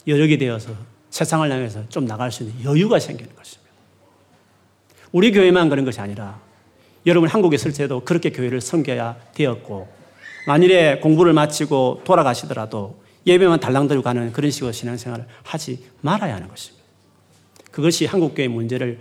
[0.06, 0.72] 여력이 되어서
[1.10, 3.70] 세상을 향해서 좀 나갈 수 있는 여유가 생기는 것입니다.
[5.12, 6.40] 우리 교회만 그런 것이 아니라
[7.06, 9.99] 여러분 한국에 있을 때도 그렇게 교회를 섬겨야 되었고
[10.46, 16.84] 만일에 공부를 마치고 돌아가시더라도 예배만 달랑 들고 가는 그런 식으로 신앙생활을 하지 말아야 하는 것입니다.
[17.70, 18.98] 그것이 한국교회 문제를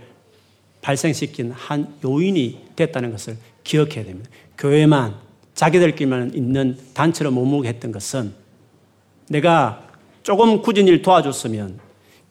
[0.82, 4.30] 발생시킨 한 요인이 됐다는 것을 기억해야 됩니다.
[4.58, 5.16] 교회만
[5.54, 8.32] 자기들끼리만 있는 단체로 머무르했던 것은
[9.28, 9.86] 내가
[10.22, 11.78] 조금 굳은 일 도와줬으면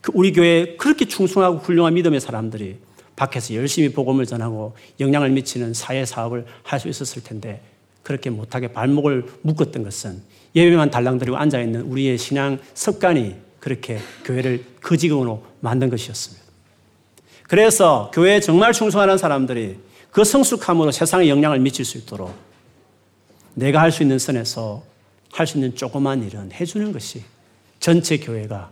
[0.01, 2.77] 그 우리 교회에 그렇게 충성하고 훌륭한 믿음의 사람들이
[3.15, 7.61] 밖에서 열심히 복음을 전하고 영향을 미치는 사회 사업을 할 수 있었을 텐데
[8.03, 10.21] 그렇게 못하게 발목을 묶었던 것은
[10.55, 16.43] 예배만 달랑거리고 앉아있는 우리의 신앙 습관이 그렇게 교회를 그 지경으로 만든 것이었습니다.
[17.47, 19.77] 그래서 교회에 정말 충성하는 사람들이
[20.11, 22.33] 그 성숙함으로 세상에 영향을 미칠 수 있도록
[23.53, 24.83] 내가 할 수 있는 선에서
[25.31, 27.23] 할 수 있는 조그만 일은 해주는 것이
[27.79, 28.71] 전체 교회가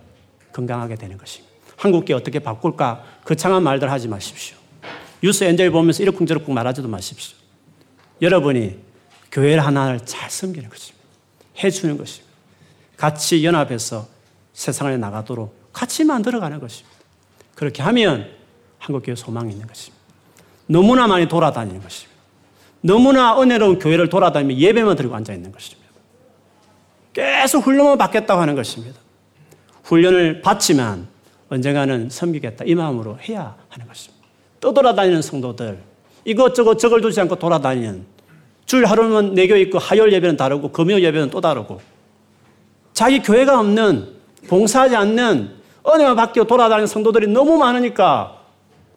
[0.54, 1.54] 건강하게 되는 것입니다.
[1.76, 3.04] 한국계 어떻게 바꿀까?
[3.24, 4.58] 거창한 말들 하지 마십시오.
[5.22, 7.38] 뉴스 엔젤 보면서 이렇쿵저렇쿵 말하지도 마십시오.
[8.22, 8.78] 여러분이
[9.38, 11.06] 교회를 하나를 잘 섬기는 것입니다.
[11.64, 12.34] 해주는 것입니다.
[12.98, 14.08] 같이 연합해서
[14.54, 16.98] 세상에 나가도록 같이 만들어가는 것입니다.
[17.54, 18.32] 그렇게 하면
[18.80, 20.04] 한국교회 소망이 있는 것입니다.
[20.66, 22.18] 너무나 많이 돌아다니는 것입니다.
[22.82, 25.88] 너무나 은혜로운 교회를 돌아다니며 예배만 들고 앉아 있는 것입니다.
[27.14, 29.00] 계속 훈련을 받겠다고 하는 것입니다.
[29.84, 31.08] 훈련을 받지만
[31.50, 34.26] 언젠가는 섬기겠다 이 마음으로 해야 하는 것입니다.
[34.62, 35.80] 떠돌아다니는 성도들
[36.26, 38.17] 이것저것 적을 두지 않고 돌아다니는
[38.68, 41.82] 줄 하루는 내교 있고 하열 예배는 다르고 금요 예배는 또 다르고
[42.94, 44.10] 자기 교회가 없는
[44.48, 45.56] 봉사하지 않는
[45.88, 48.42] 은혜만 받고 돌아다니는 성도들이 너무 많으니까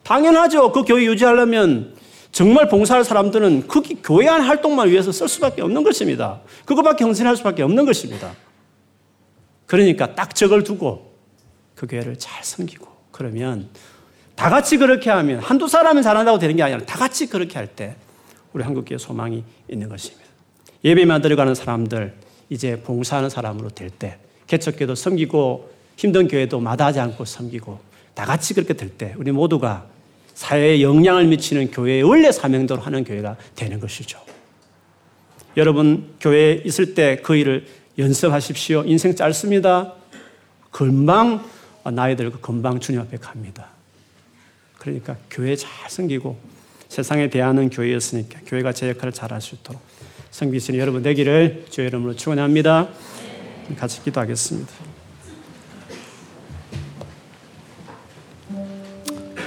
[0.02, 0.72] 당연하죠.
[0.72, 1.94] 그 교회 유지하려면
[2.32, 6.40] 정말 봉사할 사람들은 그 교회 안 활동만 위해서 쓸 수밖에 없는 것입니다.
[6.64, 8.32] 그것밖에 헌신할 수밖에 없는 것입니다.
[9.66, 11.12] 그러니까 딱 적을 두고
[11.76, 13.68] 그 교회를 잘 섬기고 그러면
[14.34, 17.94] 다 같이 그렇게 하면 한두 사람이 잘한다고 되는 게 아니라 다 같이 그렇게 할 때
[18.52, 20.24] 우리 한국교회 소망이 있는 것입니다.
[20.84, 22.14] 예배만 들어가는 사람들
[22.48, 27.78] 이제 봉사하는 사람으로 될 때 개척교도 섬기고 힘든 교회도 마다하지 않고 섬기고
[28.14, 29.86] 다 같이 그렇게 될 때 우리 모두가
[30.34, 34.18] 사회에 영향을 미치는 교회의 원래 사명대로 하는 교회가 되는 것이죠.
[35.56, 37.66] 여러분 교회에 있을 때 그 일을
[37.98, 38.84] 연습하십시오.
[38.86, 39.94] 인생 짧습니다.
[40.70, 41.44] 금방
[41.92, 43.66] 나이 들고 금방 주님 앞에 갑니다.
[44.78, 46.38] 그러니까 교회 잘 섬기고
[46.90, 49.80] 세상에 대하는 교회였으니까 교회가 제 역할을 잘 할 수 있도록
[50.32, 52.88] 섬기시는 여러분 되기를 주의 이름으로 축원합니다.
[53.78, 54.72] 같이 기도하겠습니다.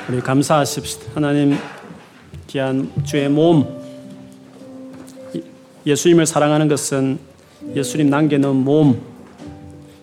[0.10, 1.12] 우리 감사하십시다.
[1.16, 1.58] 하나님
[2.48, 3.82] 귀한 주의 몸
[5.86, 7.20] 예수님을 사랑하는 것은
[7.76, 9.02] 예수님 남겨놓은 몸.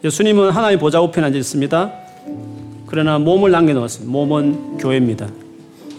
[0.05, 1.93] 예수님은 하나님 보좌 우편에 앉아 있습니다.
[2.87, 4.13] 그러나 몸을 남겨놓았습니다.
[4.13, 5.29] 몸은 교회입니다.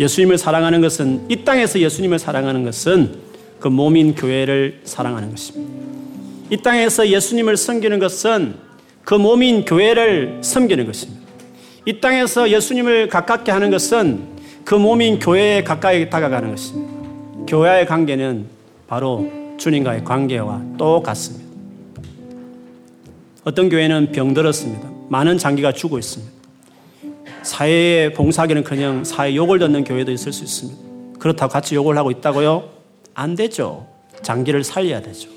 [0.02, 3.20] 예수님을 사랑하는 것은 이 땅에서 예수님을 사랑하는 것은
[3.60, 5.72] 그 몸인 교회를 사랑하는 것입니다.
[6.50, 8.56] 이 땅에서 예수님을 섬기는 것은
[9.04, 11.22] 그 몸인 교회를 섬기는 것입니다.
[11.86, 14.24] 이 땅에서 예수님을 가깝게 하는 것은
[14.66, 16.92] 그 몸인 교회에 가까이 다가가는 것입니다.
[17.48, 18.46] 교회와의 관계는
[18.88, 21.46] 바로 주님과의 관계와 똑같습니다.
[23.44, 24.90] 어떤 교회는 병들었습니다.
[25.10, 26.41] 많은 장기가 죽어 있습니다.
[27.44, 31.20] 사회에 봉사하기는 그냥 사회 욕을 듣는 교회도 있을 수 있습니다.
[31.20, 32.70] 그렇다고 같이 욕을 하고 있다고요?
[33.14, 33.88] 안 되죠.
[34.22, 35.30] 장기를 살려야 되죠.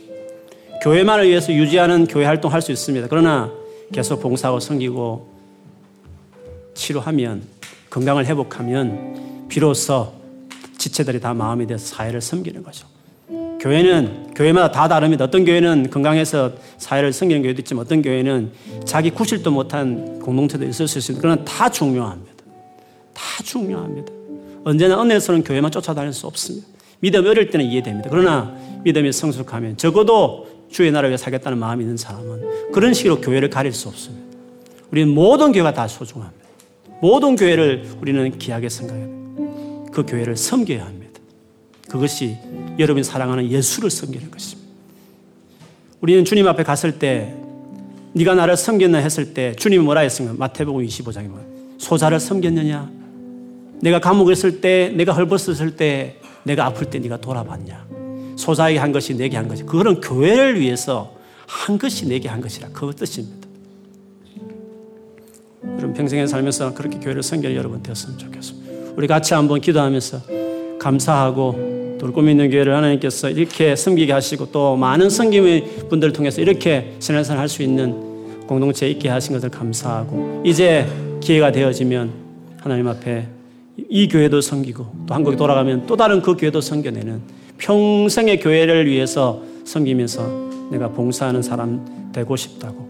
[0.83, 3.07] 교회만을 위해서 유지하는 교회 활동할 수 있습니다.
[3.09, 3.51] 그러나
[3.93, 5.35] 계속 봉사하고 섬기고
[6.75, 7.43] 치료하면
[7.91, 10.13] 건강을 회복하면 비로소
[10.77, 12.94] 지체들이 다 마음이 돼서 사회를 섬기는 거죠.
[13.65, 15.25] 교회는 교회마다 다 다릅니다.
[15.25, 18.53] 어떤 교회는 건강해서 사회를 섬기는 교회도 있지만 어떤 교회는
[18.85, 21.23] 자기 구실도 못한 공동체도 있을 수 있습니다.
[21.23, 22.45] 그러나 다 중요합니다.
[23.15, 24.13] 다 중요합니다.
[24.65, 26.67] 언제나 은혜에서는 교회만 쫓아다닐 수 없습니다.
[27.01, 28.11] 믿음 어릴 때는 이해됩니다.
[28.11, 28.55] 그러나
[28.85, 33.89] 믿음이 성숙하면 적어도 주의 나라를 위해 살겠다는 마음이 있는 사람은 그런 식으로 교회를 가릴 수
[33.89, 34.27] 없습니다.
[34.91, 36.45] 우리는 모든 교회가 다 소중합니다.
[37.01, 39.91] 모든 교회를 우리는 귀하게 생각해야 됩니다.
[39.91, 41.04] 그 교회를 섬겨야 합니다.
[41.95, 42.37] 그것이
[42.77, 44.69] 여러분이 사랑하는 예수를 섬기는 것입니다.
[46.01, 47.37] 우리는 주님 앞에 갔을 때
[48.15, 50.37] 네가 나를 섬겼나 했을 때 주님이 뭐라 했습니까?
[50.37, 51.41] 마태복음 25장에 뭐
[51.79, 52.91] 소자를 섬겼느냐?
[53.81, 57.87] 내가 감옥에 있을 때, 내가 헐벗었을 때, 내가 아플 때 네가 돌아봤냐?
[58.37, 61.15] 소자에게 한 것이 내게 한 것이 그거는 교회를 위해서
[61.47, 63.47] 한 것이 내게 한 것이라 그 뜻입니다.
[65.65, 68.95] 여러분 평생에 살면서 그렇게 교회를 섬겨 여러분 되었으면 좋겠습니다.
[68.97, 70.23] 우리 같이 한번 기도하면서
[70.81, 71.74] 감사하고
[72.05, 77.63] 또꿈 있는 교회를 하나님께서 이렇게 섬기게 하시고 또 많은 섬김의 분들을 통해서 이렇게 신앙생활 할수
[77.63, 80.87] 있는 공동체에 있게 하신 것을 감사하고 이제
[81.23, 82.13] 기회가 되어지면
[82.61, 83.27] 하나님 앞에
[83.89, 87.23] 이 교회도 섬기고 또 한국에 돌아가면 또 다른 그 교회도 섬겨내는
[87.57, 92.87] 평생의 교회를 위해서 섬기면서 내가 봉사하는 사람 되고 싶다고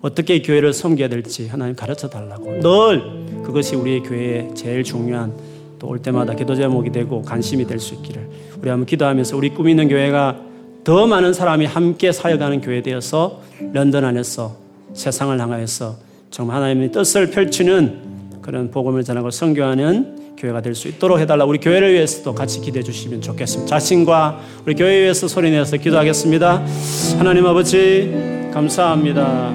[0.00, 5.32] 어떻게 교회를 섬겨야 될지 하나님 가르쳐 달라고 늘 그것이 우리의 교회의 제일 중요한
[5.78, 8.28] 또 올 때마다 기도 제목이 되고 관심이 될 수 있기를
[8.60, 10.36] 우리 한번 기도하면서 우리 꿈 있는 교회가
[10.84, 13.40] 더 많은 사람이 함께 사역하는 교회 되어서
[13.72, 14.56] 런던 안에서
[14.94, 15.96] 세상을 향하여서
[16.30, 21.44] 정말 하나님의 뜻을 펼치는 그런 복음을 전하고 선교하는 교회가 될 수 있도록 해달라.
[21.44, 23.68] 우리 교회를 위해서도 같이 기도해 주시면 좋겠습니다.
[23.68, 26.64] 자신과 우리 교회 위해서 소리내서 기도하겠습니다.
[27.18, 29.52] 하나님 아버지 감사합니다.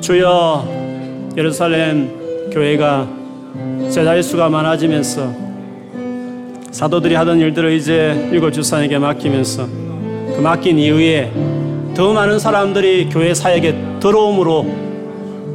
[0.00, 3.25] 주여 예루살렘 교회가
[3.90, 5.32] 제자의 수가 많아지면서
[6.70, 11.32] 사도들이 하던 일들을 이제 일곱 주산에게 맡기면서 그 맡긴 이후에
[11.94, 14.66] 더 많은 사람들이 교회 사역에 들어옴으로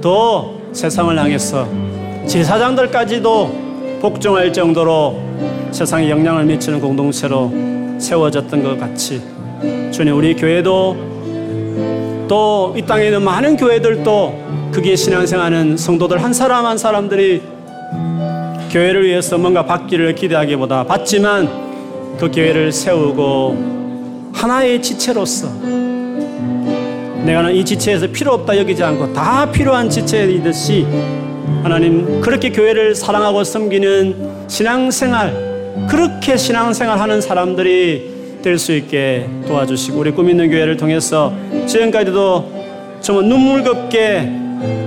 [0.01, 1.67] 더 세상을 향해서
[2.25, 5.21] 제사장들까지도 복종할 정도로
[5.71, 7.51] 세상에 영향을 미치는 공동체로
[7.99, 9.21] 세워졌던 것 같이
[9.91, 11.11] 주님 우리 교회도
[12.27, 17.41] 또 이 땅에 있는 많은 교회들도 그게 신앙생활하는 성도들 한 사람 한 사람들이
[18.71, 21.49] 교회를 위해서 뭔가 받기를 기대하기보다 받지만
[22.17, 25.49] 그 교회를 세우고 하나의 지체로서
[27.25, 30.87] 내가 이 지체에서 필요 없다 여기지 않고 다 필요한 지체이듯이
[31.63, 38.09] 하나님 그렇게 교회를 사랑하고 섬기는 신앙생활 그렇게 신앙생활 하는 사람들이
[38.41, 41.31] 될 수 있게 도와주시고 우리 꿈 있는 교회를 통해서
[41.67, 42.51] 지금까지도
[43.01, 44.31] 정말 눈물겹게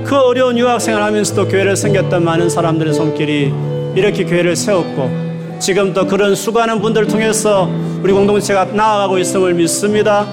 [0.05, 3.53] 그 어려운 유학생활 하면서도 교회를 섬겼던 많은 사람들의 손길이
[3.95, 7.71] 이렇게 교회를 세웠고 지금도 그런 수고하는 분들을 통해서
[8.03, 10.27] 우리 공동체가 나아가고 있음을 믿습니다.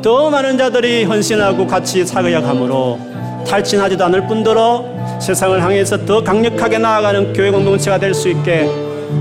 [0.00, 2.98] 더 많은 자들이 헌신하고 같이 사역함으로
[3.46, 4.84] 탈진하지도 않을 뿐더러
[5.20, 8.68] 세상을 향해서 더 강력하게 나아가는 교회 공동체가 될 수 있게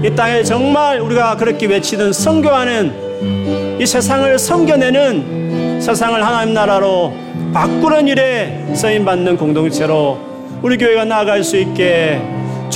[0.04, 7.14] 이 땅에 정말 우리가 그렇게 외치는 성교하는 이 세상을 섬겨내는 세상을 하나님 나라로
[7.54, 10.18] 바꾸는 일에 쓰임 받는 공동체로
[10.62, 12.22] 우리 교회가 나아갈 수 있게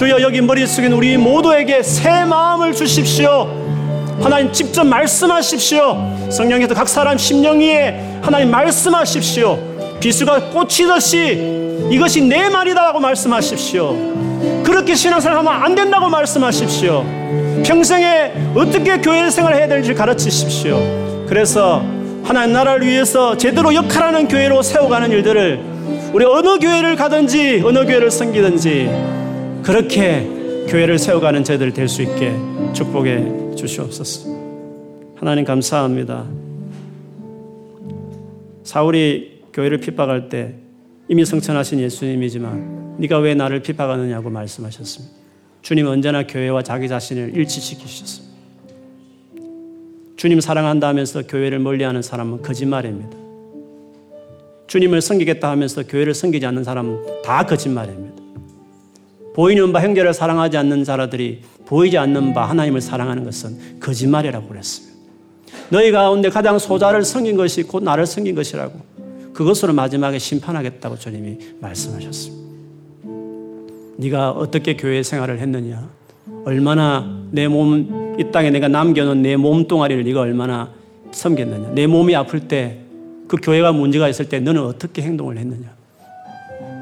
[0.03, 3.47] 주여 여기 머리 숙인 우리 모두에게 새 마음을 주십시오.
[4.21, 6.27] 하나님 직접 말씀하십시오.
[6.29, 9.57] 성령께서 각 사람 심령 위에 하나님 말씀하십시오.
[10.01, 13.95] 비수가 꽂히듯이 이것이 내 말이다라고 말씀하십시오.
[14.65, 17.05] 그렇게 신앙생활 하면 안 된다고 말씀하십시오.
[17.65, 21.25] 평생에 어떻게 교회 생활을 해야 될지 가르치십시오.
[21.29, 21.81] 그래서
[22.25, 25.61] 하나님 나라를 위해서 제대로 역할하는 교회로 세워가는 일들을
[26.11, 29.22] 우리 어느 교회를 가든지 어느 교회를 섬기든지
[29.63, 30.27] 그렇게
[30.67, 32.35] 교회를 세워가는 저희들 될 수 있게
[32.73, 34.29] 축복해 주시옵소서.
[35.15, 36.27] 하나님 감사합니다.
[38.63, 40.55] 사울이 교회를 핍박할 때
[41.07, 45.15] 이미 성천하신 예수님이지만 네가 왜 나를 핍박하느냐고 말씀하셨습니다.
[45.61, 48.33] 주님 언제나 교회와 자기 자신을 일치시키셨습니다.
[50.17, 53.17] 주님 사랑한다 하면서 교회를 멀리하는 사람은 거짓말입니다.
[54.67, 58.22] 주님을 섬기겠다 하면서 교회를 섬기지 않는 사람은 다 거짓말입니다.
[59.33, 64.93] 보이는 바 형제를 사랑하지 않는 자라들이 보이지 않는 바 하나님을 사랑하는 것은 거짓말이라고 그랬습니다.
[65.69, 68.79] 너희 가운데 가장 소자를 섬긴 것이 곧 나를 섬긴 것이라고
[69.33, 72.43] 그것으로 마지막에 심판하겠다고 주님이 말씀하셨습니다.
[73.97, 75.87] 네가 어떻게 교회 생활을 했느냐?
[76.45, 80.69] 얼마나 내 몸 이 땅에 내가 남겨놓은 내 몸뚱아리를 네가 얼마나
[81.11, 81.71] 섬겼느냐?
[81.73, 82.79] 내 몸이 아플 때
[83.27, 85.67] 그 교회가 문제가 있을 때 너는 어떻게 행동을 했느냐?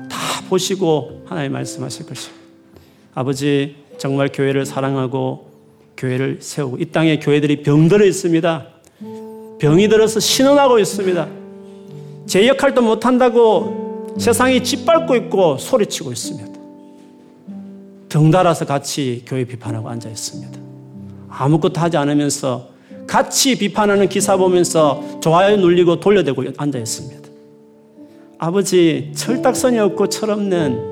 [0.09, 0.17] 다
[0.49, 2.40] 보시고 하나님 말씀하실 것입니다.
[3.13, 5.51] 아버지 정말 교회를 사랑하고
[5.97, 8.67] 교회를 세우고 이 땅에 교회들이 병들어 있습니다.
[9.59, 11.27] 병이 들어서 신원하고 있습니다.
[12.25, 16.59] 제 역할도 못한다고 세상이 짓밟고 있고 소리치고 있습니다.
[18.09, 20.59] 덩달아서 같이 교회 비판하고 앉아 있습니다.
[21.29, 22.69] 아무것도 하지 않으면서
[23.07, 27.29] 같이 비판하는 기사 보면서 좋아요 눌리고 돌려대고 앉아 있습니다.
[28.37, 30.90] 아버지 철딱선이 없고 철없는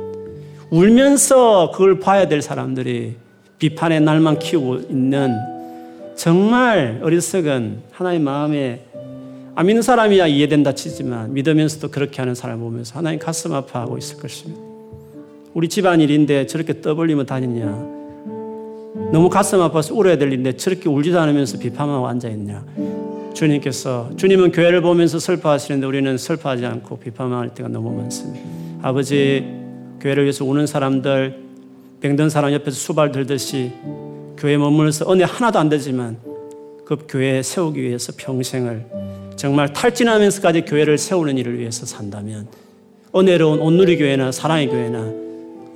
[0.71, 3.15] 울면서 그걸 봐야 될 사람들이
[3.57, 5.35] 비판의 날만 키우고 있는
[6.15, 8.85] 정말 어리석은 하나님 마음에
[9.55, 14.61] 안 믿는 사람이야 이해된다 치지만 믿으면서도 그렇게 하는 사람을 보면서 하나님 가슴 아파하고 있을 것입니다.
[15.53, 17.65] 우리 집안 일인데 저렇게 떠벌리면 다니냐.
[19.11, 22.65] 너무 가슴 아파서 울어야 될 일인데 저렇게 울지도 않으면서 비판하고 앉아있냐.
[23.33, 28.45] 주님께서, 주님은 교회를 보면서 슬퍼하시는데 우리는 슬퍼하지 않고 비판할 때가 너무 많습니다.
[28.81, 29.58] 아버지,
[29.99, 31.35] 교회를 위해서 우는 사람들,
[32.01, 33.71] 병든 사람 옆에서 수발 들듯이
[34.37, 36.17] 교회에 머물러서 은혜 하나도 안 되지만
[36.85, 38.85] 그 교회 세우기 위해서 평생을
[39.35, 42.47] 정말 탈진하면서까지 교회를 세우는 일을 위해서 산다면
[43.15, 45.13] 은혜로운 온누리 교회나 사랑의 교회나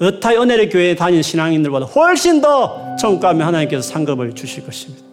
[0.02, 5.04] 어타의 은혜의 교회에 다니는 신앙인들보다 훨씬 더 가면 하나님께서 상급을 주실 것입니다.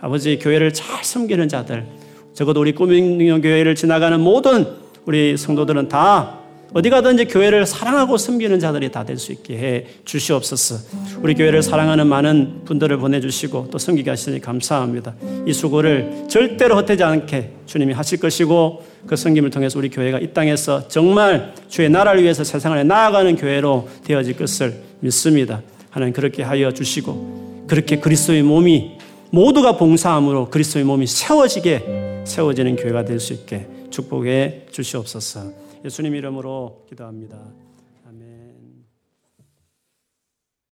[0.00, 1.84] 아버지 교회를 잘 섬기는 자들
[2.32, 4.66] 적어도 우리 꾸민경 교회를 지나가는 모든
[5.04, 6.37] 우리 성도들은 다
[6.74, 10.76] 어디 가든지 교회를 사랑하고 섬기는 자들이 다 될 수 있게 해 주시옵소서.
[11.22, 15.14] 우리 교회를 사랑하는 많은 분들을 보내주시고 또 섬기게 하시니 감사합니다.
[15.46, 20.88] 이 수고를 절대로 헛되지 않게 주님이 하실 것이고 그 섬김을 통해서 우리 교회가 이 땅에서
[20.88, 25.62] 정말 주의 나라를 위해서 세상을 나아가는 교회로 되어질 것을 믿습니다.
[25.90, 28.98] 하나님 그렇게 하여 주시고 그렇게 그리스도의 몸이
[29.30, 35.67] 모두가 봉사함으로 그리스도의 몸이 세워지게 세워지는 교회가 될 수 있게 축복해 주시옵소서.
[35.84, 37.67] 예수님 이름으로 기도합니다.